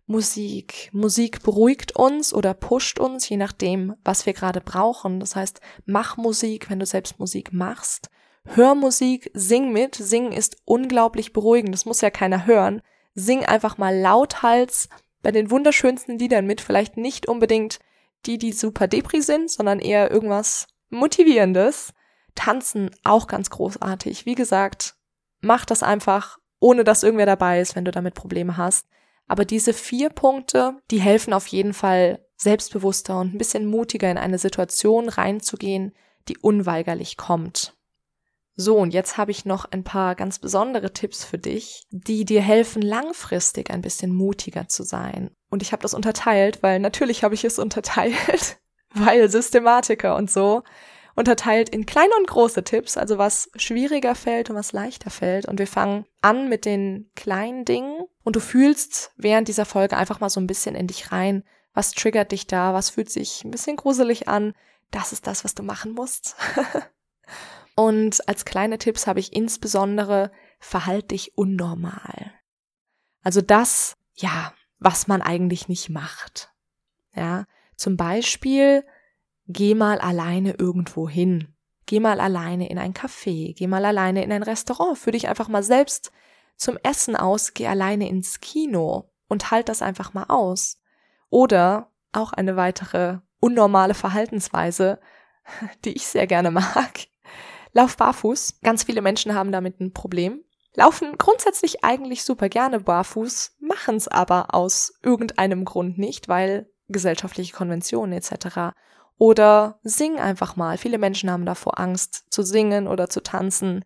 Musik. 0.07 0.91
Musik 0.93 1.43
beruhigt 1.43 1.97
uns 1.97 2.35
oder 2.35 2.55
pusht 2.55 2.99
uns, 2.99 3.29
je 3.29 3.37
nachdem, 3.37 3.95
was 4.05 4.27
wir 4.27 4.33
gerade 4.33 4.61
brauchen. 4.61 5.21
Das 5.21 5.37
heißt, 5.37 5.61
mach 5.87 6.17
Musik, 6.17 6.69
wenn 6.71 6.81
du 6.81 6.87
selbst 6.87 7.19
Musik 7.19 7.53
machst. 7.53 8.11
Hör 8.45 8.75
Musik, 8.75 9.31
sing 9.33 9.73
mit. 9.73 9.95
Singen 9.95 10.33
ist 10.33 10.57
unglaublich 10.65 11.33
beruhigend. 11.33 11.73
Das 11.73 11.87
muss 11.87 12.01
ja 12.01 12.11
keiner 12.11 12.47
hören. 12.47 12.83
Sing 13.15 13.45
einfach 13.45 13.79
mal 13.79 13.97
lauthals 13.97 14.89
bei 15.23 15.31
den 15.31 15.51
wunderschönsten 15.51 16.19
Liedern 16.19 16.47
mit. 16.47 16.61
Vielleicht 16.61 16.97
nicht 16.97 17.29
unbedingt 17.29 17.79
die, 18.27 18.39
die 18.39 18.53
super 18.53 18.87
Depri 18.87 19.23
sind, 19.23 19.51
sondern 19.51 19.79
eher 19.79 20.11
irgendwas 20.11 20.67
Motivierendes. 20.91 21.93
Tanzen 22.35 22.91
auch 23.05 23.27
ganz 23.27 23.51
großartig. 23.51 24.27
Wie 24.27 24.35
gesagt, 24.35 24.95
mach 25.41 25.65
das 25.65 25.83
einfach, 25.83 26.39
ohne 26.61 26.85
dass 26.85 27.03
irgendwer 27.03 27.27
dabei 27.27 27.61
ist, 27.61 27.77
wenn 27.77 27.85
du 27.85 27.91
damit 27.91 28.15
Probleme 28.15 28.57
hast. 28.57 28.87
Aber 29.29 29.45
diese 29.45 29.73
vier 29.73 30.11
Punkte, 30.11 30.77
die 30.91 31.01
helfen 31.01 31.33
auf 31.33 31.47
jeden 31.47 31.75
Fall 31.75 32.25
selbstbewusster 32.37 33.21
und 33.21 33.35
ein 33.35 33.39
bisschen 33.39 33.67
mutiger 33.67 34.11
in 34.11 34.19
eine 34.19 34.39
Situation 34.39 35.09
reinzugehen, 35.09 35.95
die 36.29 36.39
unweigerlich 36.39 37.17
kommt. 37.17 37.75
So, 38.55 38.77
und 38.77 38.93
jetzt 38.93 39.17
habe 39.17 39.31
ich 39.31 39.45
noch 39.45 39.65
ein 39.65 39.83
paar 39.83 40.15
ganz 40.15 40.39
besondere 40.39 40.93
Tipps 40.93 41.25
für 41.25 41.39
dich, 41.39 41.87
die 41.91 42.25
dir 42.25 42.43
helfen, 42.43 42.83
langfristig 42.83 43.71
ein 43.71 43.81
bisschen 43.81 44.15
mutiger 44.15 44.69
zu 44.69 44.83
sein. 44.83 45.31
Und 45.49 45.63
ich 45.63 45.73
habe 45.73 45.83
das 45.83 45.95
unterteilt, 45.95 46.63
weil 46.63 46.79
natürlich 46.79 47.25
habe 47.25 47.35
ich 47.35 47.45
es 47.45 47.59
unterteilt, 47.59 48.59
weil 48.95 49.29
Systematiker 49.29 50.17
und 50.17 50.31
so 50.31 50.63
unterteilt 51.15 51.69
in 51.69 51.87
kleine 51.87 52.15
und 52.19 52.27
große 52.27 52.65
Tipps, 52.65 52.97
also 52.97 53.19
was 53.19 53.51
schwieriger 53.57 54.15
fällt 54.15 54.51
und 54.51 54.57
was 54.57 54.73
leichter 54.73 55.11
fällt. 55.11 55.47
Und 55.47 55.59
wir 55.59 55.67
fangen 55.67 56.07
an 56.21 56.49
mit 56.49 56.65
den 56.65 57.11
kleinen 57.15 57.65
Dingen 57.65 58.05
und 58.23 58.37
du 58.37 58.41
fühlst 58.41 59.13
während 59.17 59.49
dieser 59.49 59.67
Folge 59.67 59.97
einfach 59.97 60.21
mal 60.21 60.31
so 60.31 60.41
ein 60.41 60.47
bisschen 60.47 60.75
in 60.75 60.87
dich 60.87 61.13
rein. 61.13 61.45
Was 61.75 61.93
triggert 61.93 62.33
dich 62.33 62.47
da? 62.47 62.75
Was 62.75 62.91
fühlt 62.91 63.11
sich 63.11 63.45
ein 63.45 63.51
bisschen 63.51 63.77
gruselig 63.77 64.29
an? 64.29 64.55
Das 64.91 65.13
ist 65.13 65.27
das, 65.27 65.45
was 65.45 65.55
du 65.55 65.63
machen 65.63 65.93
musst. 65.93 66.37
und 67.77 68.29
als 68.29 68.45
kleine 68.45 68.79
Tipps 68.79 69.07
habe 69.07 69.21
ich 69.21 69.33
insbesondere 69.33 70.31
verhalt 70.61 71.11
dich 71.11 71.37
unnormal. 71.37 72.33
Also 73.23 73.41
das, 73.41 73.97
ja, 74.15 74.53
was 74.79 75.07
man 75.07 75.23
eigentlich 75.23 75.69
nicht 75.69 75.91
macht. 75.91 76.53
Ja, 77.15 77.47
zum 77.77 77.97
Beispiel 77.97 78.85
Geh 79.49 79.75
mal 79.75 79.99
alleine 79.99 80.55
irgendwo 80.59 81.09
hin. 81.09 81.49
Geh 81.87 82.01
mal 82.01 82.21
alleine 82.21 82.71
in 82.71 82.79
ein 82.79 82.95
Café. 82.95 83.55
Geh 83.57 83.67
mal 83.67 83.85
alleine 83.85 84.23
in 84.23 84.33
ein 84.33 84.43
Restaurant. 84.43 84.97
Führ 84.97 85.13
dich 85.13 85.29
einfach 85.29 85.49
mal 85.49 85.63
selbst 85.63 86.13
zum 86.57 86.79
Essen 86.83 87.17
aus. 87.17 87.55
Geh 87.55 87.67
alleine 87.67 88.09
ins 88.09 88.41
Kino 88.41 89.11
und 89.29 89.51
halt 89.51 89.69
das 89.69 89.83
einfach 89.83 90.15
mal 90.15 90.27
aus. 90.29 90.81
Oder 91.29 91.91
auch 92.13 92.33
eine 92.33 92.57
weitere 92.57 93.19
unnormale 93.41 93.95
Verhaltensweise, 93.95 95.01
die 95.85 95.93
ich 95.93 96.07
sehr 96.07 96.27
gerne 96.27 96.51
mag. 96.51 97.09
Lauf 97.73 97.97
barfuß. 97.97 98.61
Ganz 98.63 98.85
viele 98.85 99.03
Menschen 99.03 99.35
haben 99.35 99.53
damit 99.53 99.81
ein 99.81 99.93
Problem. 99.93 100.45
Laufen 100.75 101.19
grundsätzlich 101.19 101.85
eigentlich 101.85 102.25
super 102.25 102.49
gerne 102.49 102.81
barfuß, 102.81 103.57
machen 103.61 103.97
es 103.97 104.09
aber 104.09 104.55
aus 104.55 104.95
irgendeinem 105.03 105.65
Grund 105.65 105.99
nicht, 105.99 106.29
weil 106.29 106.71
gesellschaftliche 106.89 107.53
Konventionen 107.55 108.13
etc. 108.13 108.75
Oder 109.19 109.81
sing 109.83 110.19
einfach 110.19 110.57
mal. 110.57 110.79
Viele 110.79 110.99
Menschen 110.99 111.31
haben 111.31 111.45
davor 111.45 111.79
Angst 111.79 112.25
zu 112.31 112.43
singen 112.43 112.89
oder 112.89 113.11
zu 113.11 113.23
tanzen. 113.23 113.85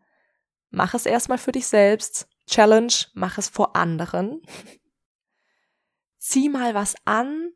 Mach 0.70 0.94
es 0.94 1.06
erstmal 1.06 1.38
für 1.38 1.52
dich 1.52 1.66
selbst. 1.66 2.28
Challenge, 2.46 2.92
mach 3.14 3.38
es 3.38 3.48
vor 3.48 3.74
anderen. 3.74 4.42
Zieh 6.18 6.48
mal 6.48 6.74
was 6.74 6.94
an, 7.04 7.50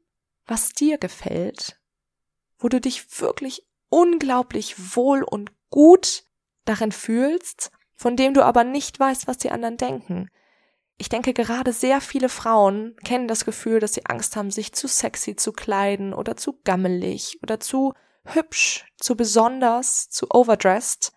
was 0.46 0.70
dir 0.70 0.98
gefällt, 0.98 1.80
wo 2.58 2.68
du 2.68 2.80
dich 2.80 3.20
wirklich 3.20 3.66
unglaublich 3.88 4.96
wohl 4.96 5.22
und 5.22 5.52
gut 5.70 6.24
darin 6.64 6.92
fühlst, 6.92 7.70
von 7.96 8.16
dem 8.16 8.34
du 8.34 8.44
aber 8.44 8.64
nicht 8.64 9.00
weißt, 9.00 9.26
was 9.26 9.38
die 9.38 9.50
anderen 9.50 9.76
denken 9.76 10.30
ich 11.00 11.08
denke, 11.08 11.32
gerade 11.32 11.72
sehr 11.72 12.02
viele 12.02 12.28
Frauen 12.28 12.94
kennen 13.04 13.26
das 13.26 13.46
Gefühl, 13.46 13.80
dass 13.80 13.94
sie 13.94 14.04
Angst 14.04 14.36
haben, 14.36 14.50
sich 14.50 14.74
zu 14.74 14.86
sexy 14.86 15.34
zu 15.34 15.50
kleiden 15.50 16.12
oder 16.12 16.36
zu 16.36 16.60
gammelig 16.62 17.38
oder 17.42 17.58
zu 17.58 17.94
hübsch, 18.24 18.84
zu 18.98 19.16
besonders, 19.16 20.10
zu 20.10 20.26
overdressed. 20.30 21.10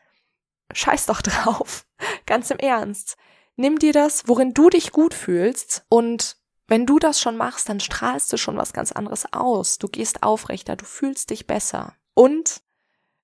Scheiß 0.72 1.08
doch 1.08 1.22
drauf. 1.22 1.86
Ganz 2.26 2.50
im 2.50 2.60
Ernst. 2.60 3.18
Nimm 3.58 3.78
dir 3.78 3.92
das, 3.92 4.26
worin 4.26 4.54
du 4.54 4.70
dich 4.70 4.94
gut 4.94 5.14
fühlst 5.14 5.84
und 5.90 6.38
wenn 6.68 6.86
du 6.86 6.98
das 6.98 7.20
schon 7.20 7.36
machst, 7.36 7.68
dann 7.68 7.82
strahlst 7.82 8.32
du 8.32 8.38
schon 8.38 8.56
was 8.56 8.72
ganz 8.72 8.94
anderes 8.94 9.34
aus. 9.34 9.80
Du 9.80 9.90
gehst 9.90 10.24
aufrechter, 10.24 10.78
du 10.78 10.86
fühlst 10.86 11.30
dich 11.30 11.46
besser. 11.46 11.94
Und 12.14 12.62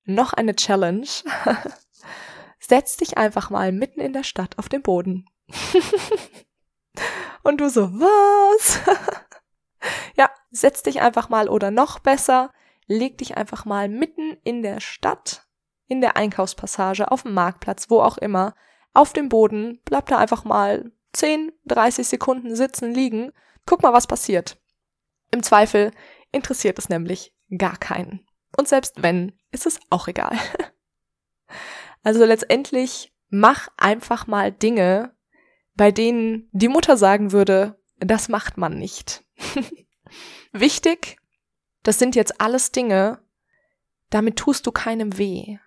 noch 0.06 0.34
eine 0.34 0.56
Challenge. 0.56 1.08
Setz 2.60 2.98
dich 2.98 3.18
einfach 3.18 3.50
mal 3.50 3.72
mitten 3.72 4.02
in 4.02 4.14
der 4.14 4.24
Stadt 4.24 4.58
auf 4.58 4.70
den 4.70 4.82
Boden. 4.82 5.26
Und 7.44 7.62
du 7.62 7.70
so, 7.70 7.92
was? 7.94 8.82
ja, 10.16 10.30
setz 10.52 10.84
dich 10.84 11.02
einfach 11.02 11.30
mal 11.30 11.50
oder 11.50 11.72
noch 11.72 12.00
besser, 12.00 12.52
leg 12.88 13.18
dich 13.18 13.38
einfach 13.38 13.66
mal 13.66 13.88
mitten 13.88 14.38
in 14.44 14.62
der 14.62 14.82
Stadt, 14.82 15.48
in 15.88 16.02
der 16.02 16.18
Einkaufspassage, 16.18 17.12
auf 17.12 17.24
dem 17.24 17.34
Marktplatz, 17.34 17.90
wo 17.90 18.02
auch 18.02 18.18
immer, 18.18 18.56
auf 18.94 19.14
dem 19.14 19.30
Boden, 19.30 19.80
bleib 19.86 20.08
da 20.08 20.18
einfach 20.18 20.44
mal 20.44 20.92
10, 21.14 21.52
30 21.66 22.08
Sekunden 22.08 22.56
sitzen, 22.56 22.94
liegen, 22.94 23.32
guck 23.66 23.84
mal, 23.84 23.94
was 23.94 24.08
passiert. 24.08 24.58
Im 25.32 25.44
Zweifel 25.44 25.92
interessiert 26.32 26.80
es 26.80 26.90
nämlich 26.90 27.34
gar 27.58 27.78
keinen. 27.78 28.26
Und 28.58 28.68
selbst 28.68 29.02
wenn, 29.02 29.34
ist 29.52 29.66
es 29.66 29.80
auch 29.90 30.08
egal. 30.08 30.38
Also 32.02 32.24
letztendlich 32.24 33.14
mach 33.28 33.68
einfach 33.76 34.26
mal 34.26 34.54
Dinge, 34.54 35.14
bei 35.76 35.92
denen 35.92 36.48
die 36.54 36.70
Mutter 36.70 36.96
sagen 36.96 37.34
würde, 37.34 37.78
das 37.98 38.30
macht 38.30 38.58
man 38.58 38.78
nicht. 38.78 39.26
Wichtig, 40.54 41.18
das 41.84 42.00
sind 42.00 42.16
jetzt 42.16 42.40
alles 42.40 42.72
Dinge, 42.72 43.22
damit 44.10 44.38
tust 44.38 44.66
du 44.66 44.72
keinem 44.72 45.18
weh. 45.18 45.58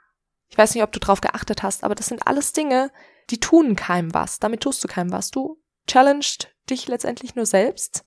Ich 0.48 0.58
weiß 0.58 0.74
nicht, 0.74 0.84
ob 0.84 0.92
du 0.92 1.00
drauf 1.00 1.20
geachtet 1.20 1.62
hast, 1.62 1.84
aber 1.84 1.94
das 1.94 2.06
sind 2.06 2.26
alles 2.26 2.52
Dinge, 2.52 2.90
die 3.30 3.40
tun 3.40 3.76
keinem 3.76 4.12
was. 4.12 4.38
Damit 4.38 4.60
tust 4.60 4.82
du 4.82 4.88
keinem 4.88 5.12
was. 5.12 5.30
Du 5.30 5.62
challenged 5.86 6.54
dich 6.68 6.88
letztendlich 6.88 7.34
nur 7.34 7.46
selbst 7.46 8.04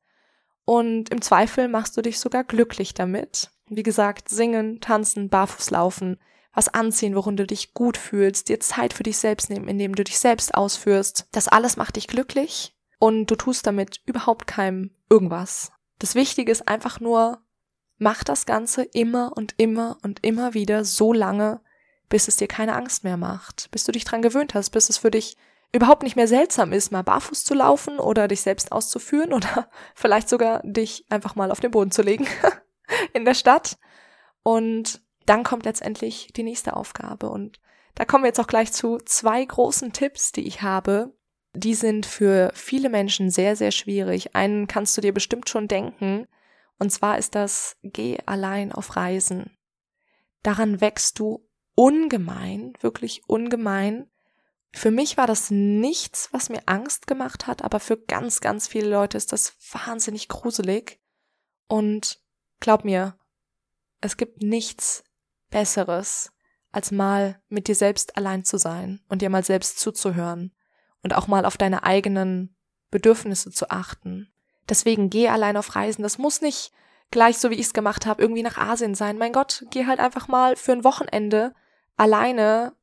und 0.66 1.10
im 1.10 1.22
Zweifel 1.22 1.68
machst 1.68 1.96
du 1.98 2.02
dich 2.02 2.20
sogar 2.20 2.44
glücklich 2.44 2.94
damit. 2.94 3.52
Wie 3.68 3.84
gesagt, 3.84 4.30
singen, 4.30 4.80
tanzen, 4.80 5.30
barfuß 5.30 5.72
laufen, 5.72 6.20
was 6.54 6.74
anziehen, 6.74 7.16
worin 7.16 7.36
du 7.36 7.46
dich 7.46 7.74
gut 7.74 7.98
fühlst, 7.98 8.50
dir 8.50 8.60
Zeit 8.60 8.94
für 8.94 9.04
dich 9.04 9.18
selbst 9.18 9.50
nehmen, 9.50 9.68
indem 9.68 9.96
du 9.96 10.04
dich 10.04 10.20
selbst 10.20 10.56
ausführst. 10.56 11.28
Das 11.32 11.48
alles 11.48 11.76
macht 11.76 11.98
dich 11.98 12.08
glücklich 12.08 12.76
und 13.00 13.28
du 13.28 13.36
tust 13.36 13.68
damit 13.68 14.02
überhaupt 14.06 14.48
keinem 14.48 14.92
irgendwas. 15.10 15.72
Das 16.00 16.16
Wichtige 16.16 16.52
ist 16.52 16.68
einfach 16.68 17.00
nur, 17.00 17.42
mach 17.98 18.24
das 18.24 18.46
Ganze 18.46 18.84
immer 18.84 19.34
und 19.36 19.54
immer 19.58 19.98
und 20.04 20.24
immer 20.24 20.54
wieder 20.54 20.86
so 20.86 21.12
lange, 21.12 21.62
bis 22.10 22.28
es 22.28 22.38
dir 22.38 22.48
keine 22.48 22.76
Angst 22.76 23.04
mehr 23.04 23.18
macht, 23.18 23.70
bis 23.72 23.84
du 23.84 23.92
dich 23.92 24.06
dran 24.06 24.22
gewöhnt 24.22 24.54
hast, 24.54 24.70
bis 24.70 24.90
es 24.90 24.98
für 24.98 25.12
dich 25.12 25.38
überhaupt 25.72 26.04
nicht 26.04 26.16
mehr 26.16 26.28
seltsam 26.28 26.72
ist, 26.72 26.92
mal 26.92 27.04
barfuß 27.04 27.44
zu 27.44 27.54
laufen 27.54 28.00
oder 28.00 28.28
dich 28.28 28.42
selbst 28.42 28.72
auszuführen 28.72 29.34
oder 29.34 29.70
vielleicht 29.94 30.30
sogar 30.30 30.62
dich 30.64 31.06
einfach 31.10 31.36
mal 31.36 31.52
auf 31.52 31.60
den 31.60 31.72
Boden 31.72 31.92
zu 31.92 32.02
legen 32.02 32.28
in 33.16 33.26
der 33.26 33.34
Stadt. 33.34 33.78
Und 34.44 35.02
dann 35.26 35.44
kommt 35.44 35.66
letztendlich 35.66 36.32
die 36.36 36.44
nächste 36.44 36.76
Aufgabe. 36.76 37.30
Und 37.30 37.60
da 37.96 38.06
kommen 38.06 38.24
wir 38.24 38.28
jetzt 38.28 38.40
auch 38.40 38.48
gleich 38.48 38.72
zu 38.72 38.98
zwei 38.98 39.44
großen 39.44 39.94
Tipps, 39.94 40.32
die 40.32 40.48
ich 40.48 40.62
habe. 40.62 41.16
Die 41.54 41.74
sind 41.74 42.06
für 42.06 42.52
viele 42.54 42.90
Menschen 42.90 43.32
sehr, 43.32 43.56
sehr 43.56 43.72
schwierig. 43.72 44.36
Einen 44.36 44.68
kannst 44.68 44.96
du 44.98 45.02
dir 45.02 45.14
bestimmt 45.14 45.50
schon 45.50 45.68
denken. 45.68 46.28
Und 46.78 46.92
zwar 46.92 47.18
ist 47.18 47.36
das, 47.36 47.78
geh 47.82 48.18
allein 48.26 48.72
auf 48.72 48.98
Reisen. 48.98 49.58
Daran 50.44 50.82
wächst 50.82 51.18
du 51.20 51.48
ungemein, 51.74 52.74
wirklich 52.82 53.24
ungemein. 53.28 54.10
Für 54.74 54.92
mich 54.92 55.16
war 55.16 55.26
das 55.26 55.50
nichts, 55.52 56.28
was 56.34 56.50
mir 56.50 56.62
Angst 56.66 57.08
gemacht 57.08 57.48
hat, 57.48 57.64
aber 57.64 57.80
für 57.80 57.98
ganz, 57.98 58.42
ganz 58.42 58.68
viele 58.68 58.90
Leute 58.90 59.16
ist 59.16 59.32
das 59.32 59.56
wahnsinnig 59.72 60.28
gruselig. 60.28 61.00
Und 61.68 62.25
glaub 62.60 62.86
mir, 62.86 63.18
es 64.02 64.18
gibt 64.18 64.42
nichts 64.42 65.04
Besseres, 65.50 66.32
als 66.72 66.92
mal 66.92 67.42
mit 67.48 67.68
dir 67.68 67.76
selbst 67.76 68.18
allein 68.18 68.44
zu 68.44 68.58
sein 68.58 69.02
und 69.08 69.22
dir 69.22 69.30
mal 69.30 69.44
selbst 69.44 69.80
zuzuhören 69.80 70.54
und 71.04 71.16
auch 71.16 71.28
mal 71.28 71.46
auf 71.46 71.58
deine 71.58 71.84
eigenen 71.84 72.56
Bedürfnisse 72.92 73.52
zu 73.52 73.70
achten. 73.70 74.32
Deswegen 74.68 75.10
geh 75.10 75.30
allein 75.30 75.58
auf 75.58 75.76
Reisen. 75.76 76.04
Das 76.04 76.18
muss 76.18 76.42
nicht 76.42 76.72
gleich 77.12 77.38
so 77.38 77.50
wie 77.50 77.56
ich 77.56 77.68
es 77.68 77.74
gemacht 77.74 78.06
habe, 78.06 78.22
irgendwie 78.22 78.44
nach 78.44 78.58
Asien 78.58 78.96
sein. 78.96 79.18
Mein 79.18 79.32
Gott, 79.32 79.66
geh 79.70 79.86
halt 79.86 80.00
einfach 80.00 80.28
mal 80.28 80.56
für 80.56 80.72
ein 80.72 80.84
Wochenende 80.84 81.54
alleine 81.96 82.74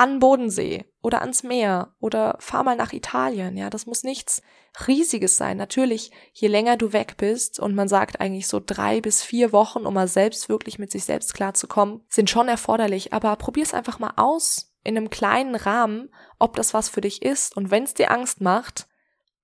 an 0.00 0.18
Bodensee 0.18 0.86
oder 1.02 1.20
ans 1.20 1.42
Meer 1.42 1.94
oder 2.00 2.36
fahr 2.38 2.64
mal 2.64 2.74
nach 2.74 2.94
Italien. 2.94 3.58
Ja, 3.58 3.68
das 3.68 3.84
muss 3.84 4.02
nichts 4.02 4.40
Riesiges 4.86 5.36
sein. 5.36 5.58
Natürlich, 5.58 6.10
je 6.32 6.48
länger 6.48 6.78
du 6.78 6.94
weg 6.94 7.18
bist 7.18 7.60
und 7.60 7.74
man 7.74 7.86
sagt 7.86 8.18
eigentlich 8.18 8.48
so 8.48 8.62
drei 8.64 9.02
bis 9.02 9.22
vier 9.22 9.52
Wochen, 9.52 9.84
um 9.84 9.92
mal 9.92 10.08
selbst 10.08 10.48
wirklich 10.48 10.78
mit 10.78 10.90
sich 10.90 11.04
selbst 11.04 11.34
klarzukommen, 11.34 12.00
sind 12.08 12.30
schon 12.30 12.48
erforderlich. 12.48 13.12
Aber 13.12 13.36
probier's 13.36 13.74
einfach 13.74 13.98
mal 13.98 14.14
aus 14.16 14.72
in 14.84 14.96
einem 14.96 15.10
kleinen 15.10 15.54
Rahmen, 15.54 16.08
ob 16.38 16.56
das 16.56 16.72
was 16.72 16.88
für 16.88 17.02
dich 17.02 17.20
ist. 17.20 17.54
Und 17.54 17.70
wenn 17.70 17.82
es 17.82 17.92
dir 17.92 18.10
Angst 18.10 18.40
macht, 18.40 18.88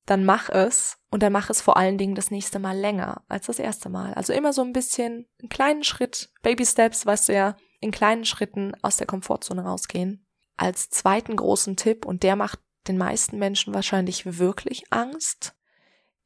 dann 0.07 0.25
mach 0.25 0.49
es 0.49 0.97
und 1.11 1.23
dann 1.23 1.35
mach 1.35 1.51
es 1.51 1.61
vor 1.61 1.77
allen 1.77 1.99
Dingen 1.99 2.15
das 2.15 2.31
nächste 2.31 2.61
Mal 2.61 2.79
länger 2.79 3.25
als 3.29 3.45
das 3.45 3.59
erste 3.59 3.91
Mal. 3.91 4.15
Also 4.15 4.33
immer 4.33 4.55
so 4.55 4.63
ein 4.63 4.73
bisschen, 4.73 5.27
einen 5.39 5.51
kleinen 5.51 5.85
Schritt, 5.85 6.31
Baby 6.41 6.65
Steps, 6.65 7.05
weißt 7.05 7.29
du 7.29 7.35
ja, 7.35 7.57
in 7.81 7.91
kleinen 7.91 8.25
Schritten 8.25 8.73
aus 8.81 8.97
der 8.97 9.07
Komfortzone 9.07 9.63
rausgehen 9.63 10.26
als 10.57 10.91
zweiten 10.91 11.37
großen 11.37 11.77
Tipp, 11.77 12.05
und 12.05 12.23
der 12.23 12.37
macht 12.37 12.61
den 12.89 12.99
meisten 12.99 13.39
Menschen 13.39 13.75
wahrscheinlich 13.75 14.39
wirklich 14.39 14.93
Angst, 14.93 15.55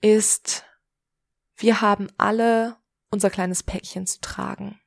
ist, 0.01 0.65
wir 1.57 1.81
haben 1.81 2.09
alle 2.17 2.77
unser 3.11 3.31
kleines 3.31 3.63
Päckchen 3.63 4.07
zu 4.07 4.21
tragen. 4.21 4.81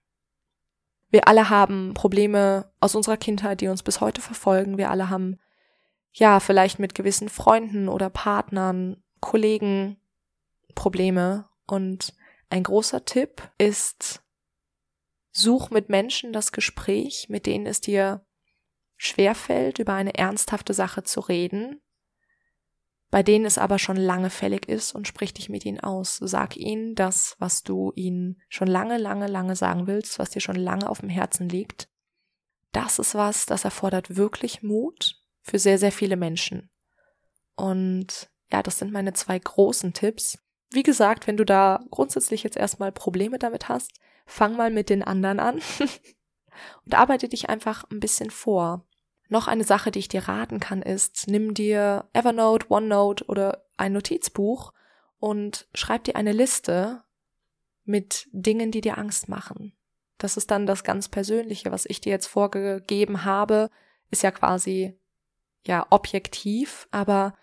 Wir 1.09 1.27
alle 1.27 1.49
haben 1.49 1.93
Probleme 1.93 2.71
aus 2.79 2.95
unserer 2.95 3.17
Kindheit, 3.17 3.61
die 3.61 3.67
uns 3.67 3.83
bis 3.83 4.01
heute 4.01 4.21
verfolgen. 4.21 4.77
Wir 4.77 4.89
alle 4.89 5.09
haben, 5.09 5.39
ja, 6.11 6.39
vielleicht 6.39 6.79
mit 6.79 6.95
gewissen 6.95 7.29
Freunden 7.29 7.87
oder 7.87 8.09
Partnern, 8.09 9.03
Kollegen 9.19 9.97
Probleme. 10.73 11.47
Und 11.67 12.15
ein 12.49 12.63
großer 12.63 13.05
Tipp 13.05 13.51
ist, 13.59 14.23
such 15.31 15.69
mit 15.69 15.89
Menschen 15.89 16.33
das 16.33 16.51
Gespräch, 16.51 17.27
mit 17.29 17.45
denen 17.45 17.67
es 17.67 17.81
dir 17.81 18.25
schwerfällt, 19.05 19.79
über 19.79 19.93
eine 19.93 20.15
ernsthafte 20.15 20.73
Sache 20.73 21.03
zu 21.03 21.19
reden, 21.19 21.81
bei 23.11 23.21
denen 23.21 23.45
es 23.45 23.57
aber 23.57 23.77
schon 23.77 23.97
lange 23.97 24.29
fällig 24.29 24.67
ist 24.67 24.95
und 24.95 25.07
sprich 25.07 25.33
dich 25.33 25.49
mit 25.49 25.65
ihnen 25.65 25.79
aus. 25.79 26.17
Sag 26.17 26.57
ihnen 26.57 26.95
das, 26.95 27.35
was 27.37 27.63
du 27.63 27.91
ihnen 27.95 28.41
schon 28.49 28.67
lange, 28.67 28.97
lange, 28.97 29.27
lange 29.27 29.55
sagen 29.55 29.85
willst, 29.87 30.17
was 30.17 30.31
dir 30.31 30.39
schon 30.39 30.55
lange 30.55 30.89
auf 30.89 31.01
dem 31.01 31.09
Herzen 31.09 31.47
liegt. 31.47 31.89
Das 32.71 32.97
ist 32.97 33.13
was, 33.13 33.45
das 33.45 33.65
erfordert 33.65 34.15
wirklich 34.15 34.63
Mut 34.63 35.21
für 35.41 35.59
sehr, 35.59 35.77
sehr 35.77 35.91
viele 35.91 36.15
Menschen. 36.15 36.71
Und 37.55 38.31
ja, 38.51 38.63
das 38.63 38.79
sind 38.79 38.91
meine 38.91 39.13
zwei 39.13 39.37
großen 39.37 39.93
Tipps. 39.93 40.39
Wie 40.71 40.83
gesagt, 40.83 41.27
wenn 41.27 41.37
du 41.37 41.45
da 41.45 41.83
grundsätzlich 41.91 42.41
jetzt 42.41 42.57
erstmal 42.57 42.91
Probleme 42.91 43.37
damit 43.37 43.69
hast, 43.69 43.91
fang 44.25 44.55
mal 44.55 44.71
mit 44.71 44.89
den 44.89 45.03
anderen 45.03 45.39
an 45.39 45.61
und 46.85 46.95
arbeite 46.95 47.29
dich 47.29 47.49
einfach 47.49 47.83
ein 47.91 47.99
bisschen 47.99 48.31
vor. 48.31 48.87
Noch 49.33 49.47
eine 49.47 49.63
Sache, 49.63 49.89
die 49.89 49.97
ich 49.97 50.09
dir 50.09 50.27
raten 50.27 50.59
kann, 50.59 50.83
ist, 50.83 51.23
nimm 51.25 51.55
dir 51.55 52.07
Evernote, 52.13 52.69
OneNote 52.69 53.25
oder 53.25 53.65
ein 53.77 53.93
Notizbuch 53.93 54.73
und 55.17 55.67
schreib 55.73 56.03
dir 56.03 56.15
eine 56.17 56.33
Liste 56.33 57.01
mit 57.83 58.27
Dingen, 58.31 58.69
die 58.69 58.81
dir 58.81 58.99
Angst 58.99 59.29
machen. 59.29 59.73
Das 60.19 60.37
ist 60.37 60.51
dann 60.51 60.67
das 60.67 60.83
ganz 60.83 61.09
Persönliche, 61.09 61.71
was 61.71 61.87
ich 61.87 61.99
dir 61.99 62.11
jetzt 62.11 62.27
vorgegeben 62.27 63.25
habe, 63.25 63.71
ist 64.11 64.21
ja 64.21 64.29
quasi 64.29 64.99
ja 65.65 65.87
objektiv, 65.89 66.87
aber 66.91 67.33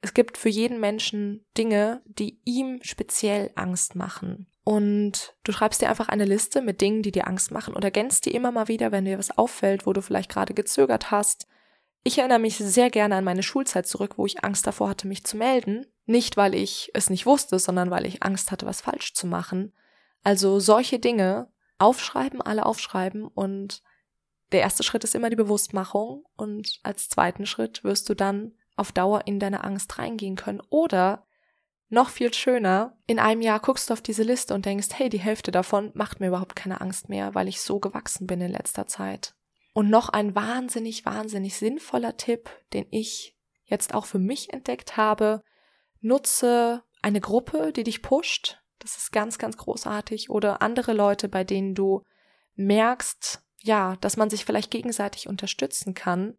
es 0.00 0.14
gibt 0.14 0.38
für 0.38 0.48
jeden 0.48 0.80
Menschen 0.80 1.44
Dinge, 1.58 2.00
die 2.06 2.40
ihm 2.44 2.80
speziell 2.82 3.50
Angst 3.54 3.96
machen. 3.96 4.46
Und 4.64 5.34
du 5.44 5.52
schreibst 5.52 5.82
dir 5.82 5.90
einfach 5.90 6.08
eine 6.08 6.24
Liste 6.24 6.62
mit 6.62 6.80
Dingen, 6.80 7.02
die 7.02 7.12
dir 7.12 7.26
Angst 7.28 7.50
machen 7.50 7.74
und 7.74 7.84
ergänzt 7.84 8.24
die 8.24 8.34
immer 8.34 8.50
mal 8.50 8.66
wieder, 8.68 8.92
wenn 8.92 9.04
dir 9.04 9.18
was 9.18 9.36
auffällt, 9.36 9.86
wo 9.86 9.92
du 9.92 10.00
vielleicht 10.00 10.30
gerade 10.30 10.54
gezögert 10.54 11.10
hast. 11.10 11.46
Ich 12.02 12.18
erinnere 12.18 12.38
mich 12.38 12.56
sehr 12.56 12.90
gerne 12.90 13.16
an 13.16 13.24
meine 13.24 13.42
Schulzeit 13.42 13.86
zurück, 13.86 14.14
wo 14.16 14.24
ich 14.24 14.42
Angst 14.42 14.66
davor 14.66 14.88
hatte, 14.88 15.06
mich 15.06 15.24
zu 15.24 15.36
melden. 15.36 15.86
Nicht, 16.06 16.38
weil 16.38 16.54
ich 16.54 16.90
es 16.94 17.10
nicht 17.10 17.26
wusste, 17.26 17.58
sondern 17.58 17.90
weil 17.90 18.06
ich 18.06 18.22
Angst 18.22 18.50
hatte, 18.50 18.66
was 18.66 18.80
falsch 18.80 19.12
zu 19.14 19.26
machen. 19.26 19.72
Also 20.22 20.60
solche 20.60 20.98
Dinge 20.98 21.48
aufschreiben, 21.78 22.40
alle 22.40 22.64
aufschreiben 22.64 23.26
und 23.26 23.82
der 24.52 24.60
erste 24.60 24.82
Schritt 24.82 25.04
ist 25.04 25.14
immer 25.14 25.30
die 25.30 25.36
Bewusstmachung 25.36 26.24
und 26.36 26.78
als 26.82 27.08
zweiten 27.08 27.44
Schritt 27.44 27.84
wirst 27.84 28.08
du 28.08 28.14
dann 28.14 28.52
auf 28.76 28.92
Dauer 28.92 29.26
in 29.26 29.40
deine 29.40 29.64
Angst 29.64 29.98
reingehen 29.98 30.36
können 30.36 30.62
oder 30.70 31.26
noch 31.94 32.10
viel 32.10 32.34
schöner, 32.34 32.96
in 33.06 33.18
einem 33.18 33.40
Jahr 33.40 33.60
guckst 33.60 33.88
du 33.88 33.94
auf 33.94 34.02
diese 34.02 34.22
Liste 34.22 34.52
und 34.52 34.66
denkst, 34.66 34.88
hey, 34.92 35.08
die 35.08 35.20
Hälfte 35.20 35.50
davon 35.50 35.90
macht 35.94 36.20
mir 36.20 36.28
überhaupt 36.28 36.54
keine 36.54 36.80
Angst 36.80 37.08
mehr, 37.08 37.34
weil 37.34 37.48
ich 37.48 37.60
so 37.60 37.80
gewachsen 37.80 38.26
bin 38.26 38.40
in 38.40 38.50
letzter 38.50 38.86
Zeit. 38.86 39.34
Und 39.72 39.90
noch 39.90 40.08
ein 40.10 40.34
wahnsinnig, 40.34 41.04
wahnsinnig 41.06 41.56
sinnvoller 41.56 42.16
Tipp, 42.16 42.50
den 42.72 42.86
ich 42.90 43.36
jetzt 43.64 43.94
auch 43.94 44.06
für 44.06 44.18
mich 44.18 44.52
entdeckt 44.52 44.96
habe, 44.96 45.42
nutze 46.00 46.82
eine 47.02 47.20
Gruppe, 47.20 47.72
die 47.72 47.82
dich 47.82 48.02
pusht. 48.02 48.60
Das 48.78 48.96
ist 48.96 49.10
ganz, 49.10 49.38
ganz 49.38 49.56
großartig. 49.56 50.30
Oder 50.30 50.62
andere 50.62 50.92
Leute, 50.92 51.28
bei 51.28 51.42
denen 51.44 51.74
du 51.74 52.02
merkst, 52.54 53.42
ja, 53.62 53.96
dass 53.96 54.16
man 54.16 54.30
sich 54.30 54.44
vielleicht 54.44 54.70
gegenseitig 54.70 55.28
unterstützen 55.28 55.94
kann. 55.94 56.36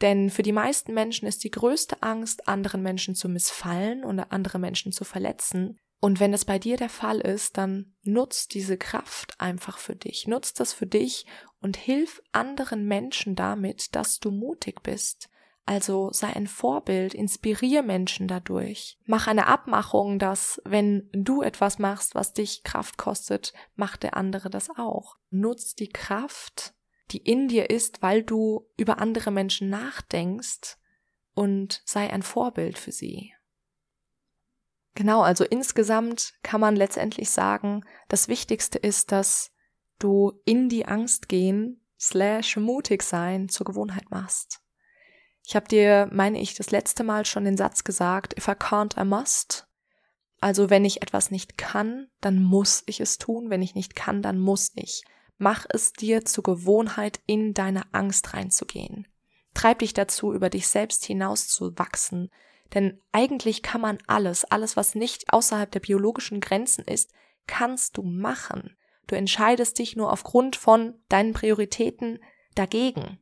Denn 0.00 0.30
für 0.30 0.42
die 0.42 0.52
meisten 0.52 0.94
Menschen 0.94 1.26
ist 1.26 1.44
die 1.44 1.50
größte 1.50 2.02
Angst, 2.02 2.48
anderen 2.48 2.82
Menschen 2.82 3.14
zu 3.14 3.28
missfallen 3.28 4.04
oder 4.04 4.32
andere 4.32 4.58
Menschen 4.58 4.92
zu 4.92 5.04
verletzen. 5.04 5.78
Und 6.00 6.18
wenn 6.18 6.32
es 6.32 6.46
bei 6.46 6.58
dir 6.58 6.78
der 6.78 6.88
Fall 6.88 7.20
ist, 7.20 7.58
dann 7.58 7.92
nutzt 8.02 8.54
diese 8.54 8.78
Kraft 8.78 9.38
einfach 9.38 9.76
für 9.76 9.94
dich. 9.94 10.26
Nutzt 10.26 10.58
das 10.58 10.72
für 10.72 10.86
dich 10.86 11.26
und 11.60 11.76
hilf 11.76 12.22
anderen 12.32 12.86
Menschen 12.86 13.36
damit, 13.36 13.94
dass 13.94 14.18
du 14.18 14.30
mutig 14.30 14.82
bist. 14.82 15.28
Also 15.66 16.10
sei 16.10 16.28
ein 16.34 16.46
Vorbild, 16.46 17.12
inspirier 17.12 17.82
Menschen 17.82 18.26
dadurch. 18.26 18.98
Mach 19.04 19.26
eine 19.26 19.46
Abmachung, 19.46 20.18
dass 20.18 20.60
wenn 20.64 21.08
du 21.12 21.42
etwas 21.42 21.78
machst, 21.78 22.14
was 22.14 22.32
dich 22.32 22.64
Kraft 22.64 22.96
kostet, 22.96 23.52
macht 23.76 24.02
der 24.02 24.16
andere 24.16 24.48
das 24.48 24.70
auch. 24.70 25.16
Nutz 25.28 25.74
die 25.74 25.90
Kraft 25.90 26.74
die 27.10 27.18
in 27.18 27.48
dir 27.48 27.70
ist, 27.70 28.02
weil 28.02 28.22
du 28.22 28.66
über 28.76 28.98
andere 28.98 29.30
Menschen 29.30 29.68
nachdenkst 29.68 30.78
und 31.34 31.82
sei 31.84 32.10
ein 32.10 32.22
Vorbild 32.22 32.78
für 32.78 32.92
sie. 32.92 33.32
Genau, 34.94 35.22
also 35.22 35.44
insgesamt 35.44 36.34
kann 36.42 36.60
man 36.60 36.76
letztendlich 36.76 37.30
sagen, 37.30 37.84
das 38.08 38.28
Wichtigste 38.28 38.78
ist, 38.78 39.12
dass 39.12 39.52
du 39.98 40.40
in 40.44 40.68
die 40.68 40.86
Angst 40.86 41.28
gehen, 41.28 41.80
slash 41.98 42.56
mutig 42.56 43.02
sein 43.02 43.48
zur 43.48 43.66
Gewohnheit 43.66 44.10
machst. 44.10 44.60
Ich 45.46 45.54
habe 45.54 45.68
dir, 45.68 46.08
meine 46.12 46.40
ich, 46.40 46.54
das 46.54 46.70
letzte 46.70 47.04
Mal 47.04 47.24
schon 47.24 47.44
den 47.44 47.56
Satz 47.56 47.84
gesagt, 47.84 48.36
if 48.38 48.48
I 48.48 48.52
can't, 48.52 49.00
I 49.00 49.04
must. 49.04 49.66
Also 50.40 50.70
wenn 50.70 50.84
ich 50.84 51.02
etwas 51.02 51.30
nicht 51.30 51.58
kann, 51.58 52.08
dann 52.20 52.42
muss 52.42 52.82
ich 52.86 53.00
es 53.00 53.18
tun, 53.18 53.50
wenn 53.50 53.62
ich 53.62 53.74
nicht 53.74 53.94
kann, 53.94 54.22
dann 54.22 54.38
muss 54.38 54.72
ich. 54.74 55.04
Mach 55.42 55.64
es 55.70 55.94
dir 55.94 56.26
zur 56.26 56.44
Gewohnheit, 56.44 57.20
in 57.24 57.54
deine 57.54 57.94
Angst 57.94 58.34
reinzugehen. 58.34 59.08
Treib 59.54 59.78
dich 59.78 59.94
dazu, 59.94 60.34
über 60.34 60.50
dich 60.50 60.68
selbst 60.68 61.02
hinaus 61.06 61.48
zu 61.48 61.78
wachsen. 61.78 62.30
Denn 62.74 63.00
eigentlich 63.10 63.62
kann 63.62 63.80
man 63.80 63.96
alles, 64.06 64.44
alles, 64.44 64.76
was 64.76 64.94
nicht 64.94 65.32
außerhalb 65.32 65.70
der 65.70 65.80
biologischen 65.80 66.40
Grenzen 66.40 66.84
ist, 66.84 67.14
kannst 67.46 67.96
du 67.96 68.02
machen. 68.02 68.76
Du 69.06 69.16
entscheidest 69.16 69.78
dich 69.78 69.96
nur 69.96 70.12
aufgrund 70.12 70.56
von 70.56 71.00
deinen 71.08 71.32
Prioritäten 71.32 72.18
dagegen. 72.54 73.18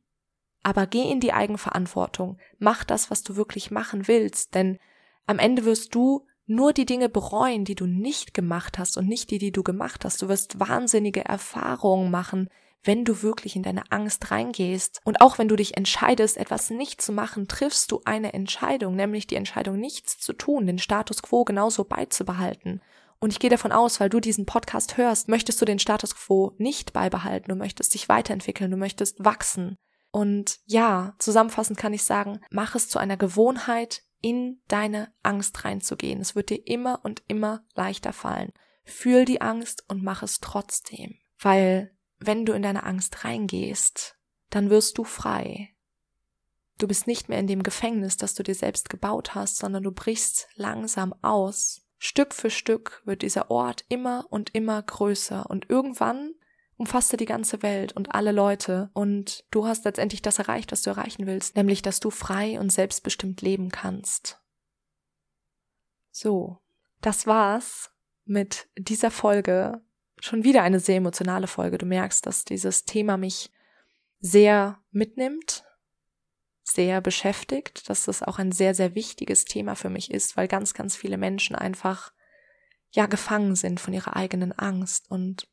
Aber 0.64 0.88
geh 0.88 1.08
in 1.08 1.20
die 1.20 1.32
Eigenverantwortung. 1.32 2.38
Mach 2.58 2.82
das, 2.82 3.12
was 3.12 3.22
du 3.22 3.36
wirklich 3.36 3.70
machen 3.70 4.08
willst, 4.08 4.56
denn 4.56 4.80
am 5.26 5.38
Ende 5.38 5.64
wirst 5.64 5.94
du 5.94 6.26
nur 6.48 6.72
die 6.72 6.86
Dinge 6.86 7.08
bereuen, 7.08 7.64
die 7.64 7.74
du 7.74 7.86
nicht 7.86 8.34
gemacht 8.34 8.78
hast 8.78 8.96
und 8.96 9.06
nicht 9.06 9.30
die, 9.30 9.38
die 9.38 9.52
du 9.52 9.62
gemacht 9.62 10.04
hast. 10.04 10.22
Du 10.22 10.28
wirst 10.28 10.58
wahnsinnige 10.58 11.24
Erfahrungen 11.24 12.10
machen, 12.10 12.48
wenn 12.84 13.04
du 13.04 13.22
wirklich 13.22 13.56
in 13.56 13.62
deine 13.62 13.90
Angst 13.90 14.30
reingehst. 14.30 15.00
Und 15.04 15.20
auch 15.20 15.38
wenn 15.38 15.48
du 15.48 15.56
dich 15.56 15.76
entscheidest, 15.76 16.36
etwas 16.36 16.70
nicht 16.70 17.02
zu 17.02 17.12
machen, 17.12 17.48
triffst 17.48 17.92
du 17.92 18.00
eine 18.04 18.32
Entscheidung, 18.32 18.96
nämlich 18.96 19.26
die 19.26 19.36
Entscheidung, 19.36 19.78
nichts 19.78 20.18
zu 20.18 20.32
tun, 20.32 20.66
den 20.66 20.78
Status 20.78 21.22
quo 21.22 21.44
genauso 21.44 21.84
beizubehalten. 21.84 22.80
Und 23.20 23.32
ich 23.32 23.40
gehe 23.40 23.50
davon 23.50 23.72
aus, 23.72 23.98
weil 24.00 24.08
du 24.08 24.20
diesen 24.20 24.46
Podcast 24.46 24.96
hörst, 24.96 25.28
möchtest 25.28 25.60
du 25.60 25.64
den 25.64 25.80
Status 25.80 26.14
quo 26.14 26.54
nicht 26.56 26.92
beibehalten, 26.92 27.50
du 27.50 27.56
möchtest 27.56 27.94
dich 27.94 28.08
weiterentwickeln, 28.08 28.70
du 28.70 28.76
möchtest 28.76 29.24
wachsen. 29.24 29.76
Und 30.10 30.58
ja, 30.66 31.14
zusammenfassend 31.18 31.78
kann 31.78 31.92
ich 31.92 32.04
sagen, 32.04 32.40
mach 32.50 32.74
es 32.74 32.88
zu 32.88 32.98
einer 32.98 33.16
Gewohnheit, 33.16 34.02
in 34.20 34.60
deine 34.68 35.12
Angst 35.22 35.64
reinzugehen. 35.64 36.20
Es 36.20 36.34
wird 36.34 36.50
dir 36.50 36.66
immer 36.66 37.00
und 37.04 37.22
immer 37.28 37.64
leichter 37.74 38.12
fallen. 38.12 38.52
Fühl 38.84 39.24
die 39.24 39.40
Angst 39.40 39.84
und 39.88 40.02
mach 40.02 40.22
es 40.22 40.40
trotzdem. 40.40 41.16
Weil 41.38 41.94
wenn 42.18 42.44
du 42.44 42.52
in 42.52 42.62
deine 42.62 42.84
Angst 42.84 43.24
reingehst, 43.24 44.18
dann 44.50 44.70
wirst 44.70 44.98
du 44.98 45.04
frei. 45.04 45.74
Du 46.78 46.86
bist 46.86 47.06
nicht 47.06 47.28
mehr 47.28 47.38
in 47.38 47.46
dem 47.46 47.62
Gefängnis, 47.62 48.16
das 48.16 48.34
du 48.34 48.42
dir 48.42 48.54
selbst 48.54 48.88
gebaut 48.88 49.34
hast, 49.34 49.56
sondern 49.56 49.82
du 49.82 49.92
brichst 49.92 50.48
langsam 50.54 51.12
aus. 51.22 51.82
Stück 51.98 52.32
für 52.32 52.50
Stück 52.50 53.02
wird 53.04 53.22
dieser 53.22 53.50
Ort 53.50 53.84
immer 53.88 54.26
und 54.30 54.54
immer 54.54 54.80
größer 54.80 55.50
und 55.50 55.68
irgendwann 55.68 56.34
umfasste 56.78 57.16
die 57.16 57.26
ganze 57.26 57.62
Welt 57.62 57.92
und 57.92 58.14
alle 58.14 58.32
Leute 58.32 58.88
und 58.94 59.44
du 59.50 59.66
hast 59.66 59.84
letztendlich 59.84 60.22
das 60.22 60.38
erreicht, 60.38 60.72
was 60.72 60.82
du 60.82 60.90
erreichen 60.90 61.26
willst, 61.26 61.56
nämlich 61.56 61.82
dass 61.82 62.00
du 62.00 62.10
frei 62.10 62.58
und 62.58 62.70
selbstbestimmt 62.70 63.42
leben 63.42 63.70
kannst. 63.70 64.40
So, 66.12 66.58
das 67.00 67.26
war's 67.26 67.90
mit 68.24 68.68
dieser 68.78 69.10
Folge. 69.10 69.82
Schon 70.20 70.44
wieder 70.44 70.62
eine 70.62 70.80
sehr 70.80 70.96
emotionale 70.96 71.48
Folge. 71.48 71.78
Du 71.78 71.86
merkst, 71.86 72.24
dass 72.24 72.44
dieses 72.44 72.84
Thema 72.84 73.16
mich 73.16 73.50
sehr 74.20 74.80
mitnimmt, 74.90 75.64
sehr 76.62 77.00
beschäftigt, 77.00 77.88
dass 77.88 78.04
das 78.04 78.22
auch 78.22 78.38
ein 78.38 78.52
sehr, 78.52 78.74
sehr 78.74 78.94
wichtiges 78.94 79.44
Thema 79.44 79.74
für 79.74 79.90
mich 79.90 80.12
ist, 80.12 80.36
weil 80.36 80.46
ganz, 80.46 80.74
ganz 80.74 80.94
viele 80.94 81.18
Menschen 81.18 81.56
einfach 81.56 82.12
ja 82.90 83.06
gefangen 83.06 83.56
sind 83.56 83.80
von 83.80 83.94
ihrer 83.94 84.14
eigenen 84.16 84.52
Angst. 84.52 85.10
Und 85.10 85.48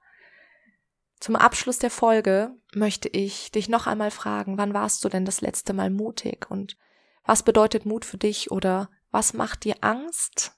zum 1.19 1.35
Abschluss 1.35 1.79
der 1.79 1.89
Folge 1.89 2.51
möchte 2.73 3.09
ich 3.09 3.51
dich 3.51 3.69
noch 3.69 3.87
einmal 3.87 4.11
fragen, 4.11 4.57
wann 4.57 4.73
warst 4.73 5.03
du 5.03 5.09
denn 5.09 5.25
das 5.25 5.41
letzte 5.41 5.73
Mal 5.73 5.89
mutig 5.89 6.49
und 6.49 6.77
was 7.23 7.43
bedeutet 7.43 7.85
Mut 7.85 8.05
für 8.05 8.17
dich 8.17 8.51
oder 8.51 8.89
was 9.11 9.33
macht 9.33 9.63
dir 9.63 9.77
Angst? 9.81 10.51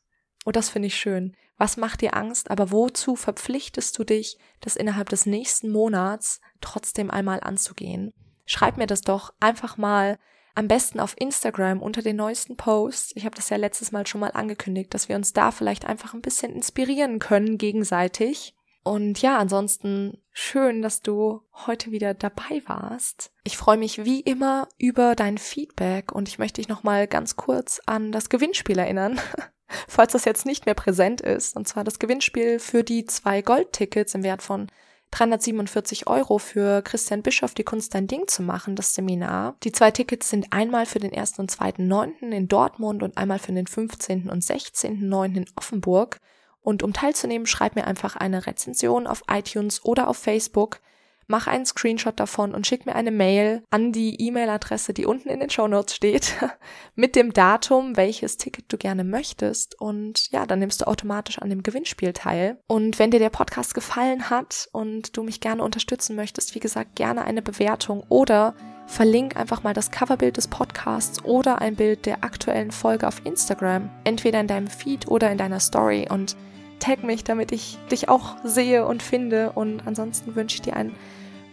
Und 0.44 0.52
oh, 0.52 0.60
das 0.60 0.70
finde 0.70 0.88
ich 0.88 0.96
schön. 0.96 1.36
Was 1.58 1.78
macht 1.78 2.02
dir 2.02 2.16
Angst, 2.16 2.52
aber 2.52 2.72
wozu 2.72 3.16
verpflichtest 3.16 3.98
du 3.98 4.04
dich, 4.04 4.38
das 4.62 4.76
innerhalb 4.76 5.10
des 5.10 5.26
nächsten 5.26 5.72
Monats 5.72 6.40
trotzdem 6.62 7.10
einmal 7.10 7.42
anzugehen? 7.42 8.14
Schreib 8.46 8.78
mir 8.78 8.88
das 8.88 9.02
doch 9.02 9.34
einfach 9.40 9.78
mal 9.78 10.20
am 10.56 10.68
besten 10.68 11.00
auf 11.00 11.16
Instagram 11.20 11.82
unter 11.82 12.02
den 12.02 12.16
neuesten 12.16 12.58
Posts. 12.58 13.12
Ich 13.16 13.26
habe 13.26 13.36
das 13.36 13.50
ja 13.50 13.58
letztes 13.58 13.92
Mal 13.92 14.08
schon 14.08 14.22
mal 14.22 14.32
angekündigt, 14.32 14.94
dass 14.94 15.10
wir 15.10 15.16
uns 15.16 15.34
da 15.34 15.52
vielleicht 15.52 15.86
einfach 15.86 16.14
ein 16.14 16.22
bisschen 16.22 16.52
inspirieren 16.52 17.20
können 17.20 17.58
gegenseitig. 17.58 18.56
Und 18.88 19.22
ja, 19.22 19.38
ansonsten 19.38 20.18
schön, 20.32 20.82
dass 20.82 21.02
du 21.02 21.42
heute 21.66 21.92
wieder 21.92 22.14
dabei 22.14 22.62
warst. 22.68 23.34
Ich 23.44 23.58
freue 23.58 23.76
mich 23.76 24.06
wie 24.06 24.22
immer 24.22 24.70
über 24.78 25.14
dein 25.14 25.38
Feedback 25.38 26.14
und 26.14 26.30
ich 26.30 26.40
möchte 26.40 26.62
dich 26.62 26.70
nochmal 26.70 27.06
ganz 27.06 27.36
kurz 27.36 27.82
an 27.86 28.14
das 28.14 28.30
Gewinnspiel 28.30 28.80
erinnern, 28.80 29.20
falls 29.90 30.14
das 30.14 30.24
jetzt 30.24 30.46
nicht 30.46 30.66
mehr 30.66 30.74
präsent 30.74 31.20
ist. 31.20 31.58
Und 31.58 31.68
zwar 31.68 31.84
das 31.84 32.00
Gewinnspiel 32.00 32.60
für 32.60 32.86
die 32.86 33.06
zwei 33.06 33.42
Goldtickets 33.42 34.16
im 34.16 34.24
Wert 34.24 34.42
von 34.42 34.68
347 35.12 36.08
Euro 36.08 36.38
für 36.38 36.82
Christian 36.82 37.24
Bischoff 37.24 37.56
die 37.56 37.66
Kunst 37.66 37.94
dein 37.94 38.08
Ding 38.08 38.30
zu 38.30 38.42
machen, 38.42 38.78
das 38.78 38.94
Seminar. 38.94 39.58
Die 39.64 39.74
zwei 39.74 39.92
Tickets 39.92 40.30
sind 40.30 40.54
einmal 40.54 40.86
für 40.86 41.00
den 41.00 41.14
1. 41.14 41.40
und 41.40 41.52
2.9. 41.52 42.32
in 42.32 42.48
Dortmund 42.48 43.04
und 43.04 43.18
einmal 43.18 43.40
für 43.40 43.52
den 43.52 43.68
15. 43.68 44.30
und 44.30 44.44
16.9. 44.44 45.36
in 45.36 45.46
Offenburg. 45.58 46.22
Und 46.68 46.84
um 46.84 46.92
teilzunehmen, 46.92 47.48
schreib 47.48 47.78
mir 47.78 47.88
einfach 47.88 48.18
eine 48.18 48.46
Rezension 48.46 49.08
auf 49.08 49.24
iTunes 49.30 49.86
oder 49.86 50.10
auf 50.10 50.18
Facebook 50.18 50.82
mach 51.28 51.48
einen 51.48 51.66
Screenshot 51.66 52.20
davon 52.20 52.54
und 52.54 52.66
schick 52.66 52.86
mir 52.86 52.96
eine 52.96 53.12
Mail 53.12 53.64
an 53.70 53.92
die 53.92 54.22
E-Mail-Adresse, 54.22 54.94
die 54.94 55.06
unten 55.06 55.30
in 55.30 55.40
den 55.40 55.50
Show 55.50 55.68
Notes 55.68 55.96
steht, 55.96 56.36
mit 56.96 57.16
dem 57.16 57.34
Datum, 57.34 57.98
welches 57.98 58.38
Ticket 58.38 58.72
du 58.72 58.78
gerne 58.78 59.04
möchtest. 59.04 59.80
Und 59.80 60.32
ja, 60.32 60.46
dann 60.46 60.60
nimmst 60.60 60.82
du 60.82 60.88
automatisch 60.88 61.40
an 61.40 61.50
dem 61.50 61.64
Gewinnspiel 61.64 62.14
teil. 62.14 62.58
Und 62.68 62.98
wenn 62.98 63.12
dir 63.12 63.20
der 63.20 63.30
Podcast 63.30 63.74
gefallen 63.74 64.30
hat 64.30 64.70
und 64.72 65.16
du 65.18 65.24
mich 65.24 65.42
gerne 65.42 65.64
unterstützen 65.64 66.16
möchtest, 66.16 66.56
wie 66.56 66.60
gesagt, 66.60 66.96
gerne 66.96 67.26
eine 67.26 67.42
Bewertung 67.42 68.04
oder 68.10 68.56
verlink 68.88 69.36
einfach 69.36 69.64
mal 69.64 69.74
das 69.74 69.92
Coverbild 69.92 70.38
des 70.38 70.48
Podcasts 70.48 71.24
oder 71.26 71.62
ein 71.62 71.76
Bild 71.76 72.06
der 72.06 72.24
aktuellen 72.24 72.72
Folge 72.72 73.06
auf 73.06 73.22
Instagram, 73.26 73.90
entweder 74.06 74.40
in 74.40 74.48
deinem 74.48 74.68
Feed 74.68 75.10
oder 75.10 75.30
in 75.30 75.38
deiner 75.38 75.60
Story 75.60 76.08
und 76.10 76.38
tag 76.80 77.04
mich, 77.04 77.24
damit 77.24 77.52
ich 77.52 77.78
dich 77.92 78.10
auch 78.10 78.36
sehe 78.44 78.86
und 78.86 79.04
finde. 79.04 79.52
Und 79.54 79.86
ansonsten 79.86 80.36
wünsche 80.36 80.56
ich 80.56 80.62
dir 80.62 80.76
einen 80.76 80.96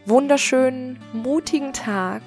wunderschönen, 0.06 0.98
mutigen 1.12 1.72
Tag. 1.72 2.22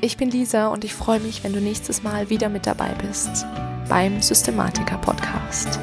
Ich 0.00 0.16
bin 0.16 0.30
Lisa 0.30 0.68
und 0.68 0.84
ich 0.84 0.94
freue 0.94 1.20
mich, 1.20 1.44
wenn 1.44 1.52
du 1.52 1.60
nächstes 1.60 2.02
Mal 2.02 2.30
wieder 2.30 2.48
mit 2.48 2.66
dabei 2.66 2.90
bist 3.00 3.46
beim 3.88 4.20
Systematiker 4.20 4.98
Podcast. 4.98 5.78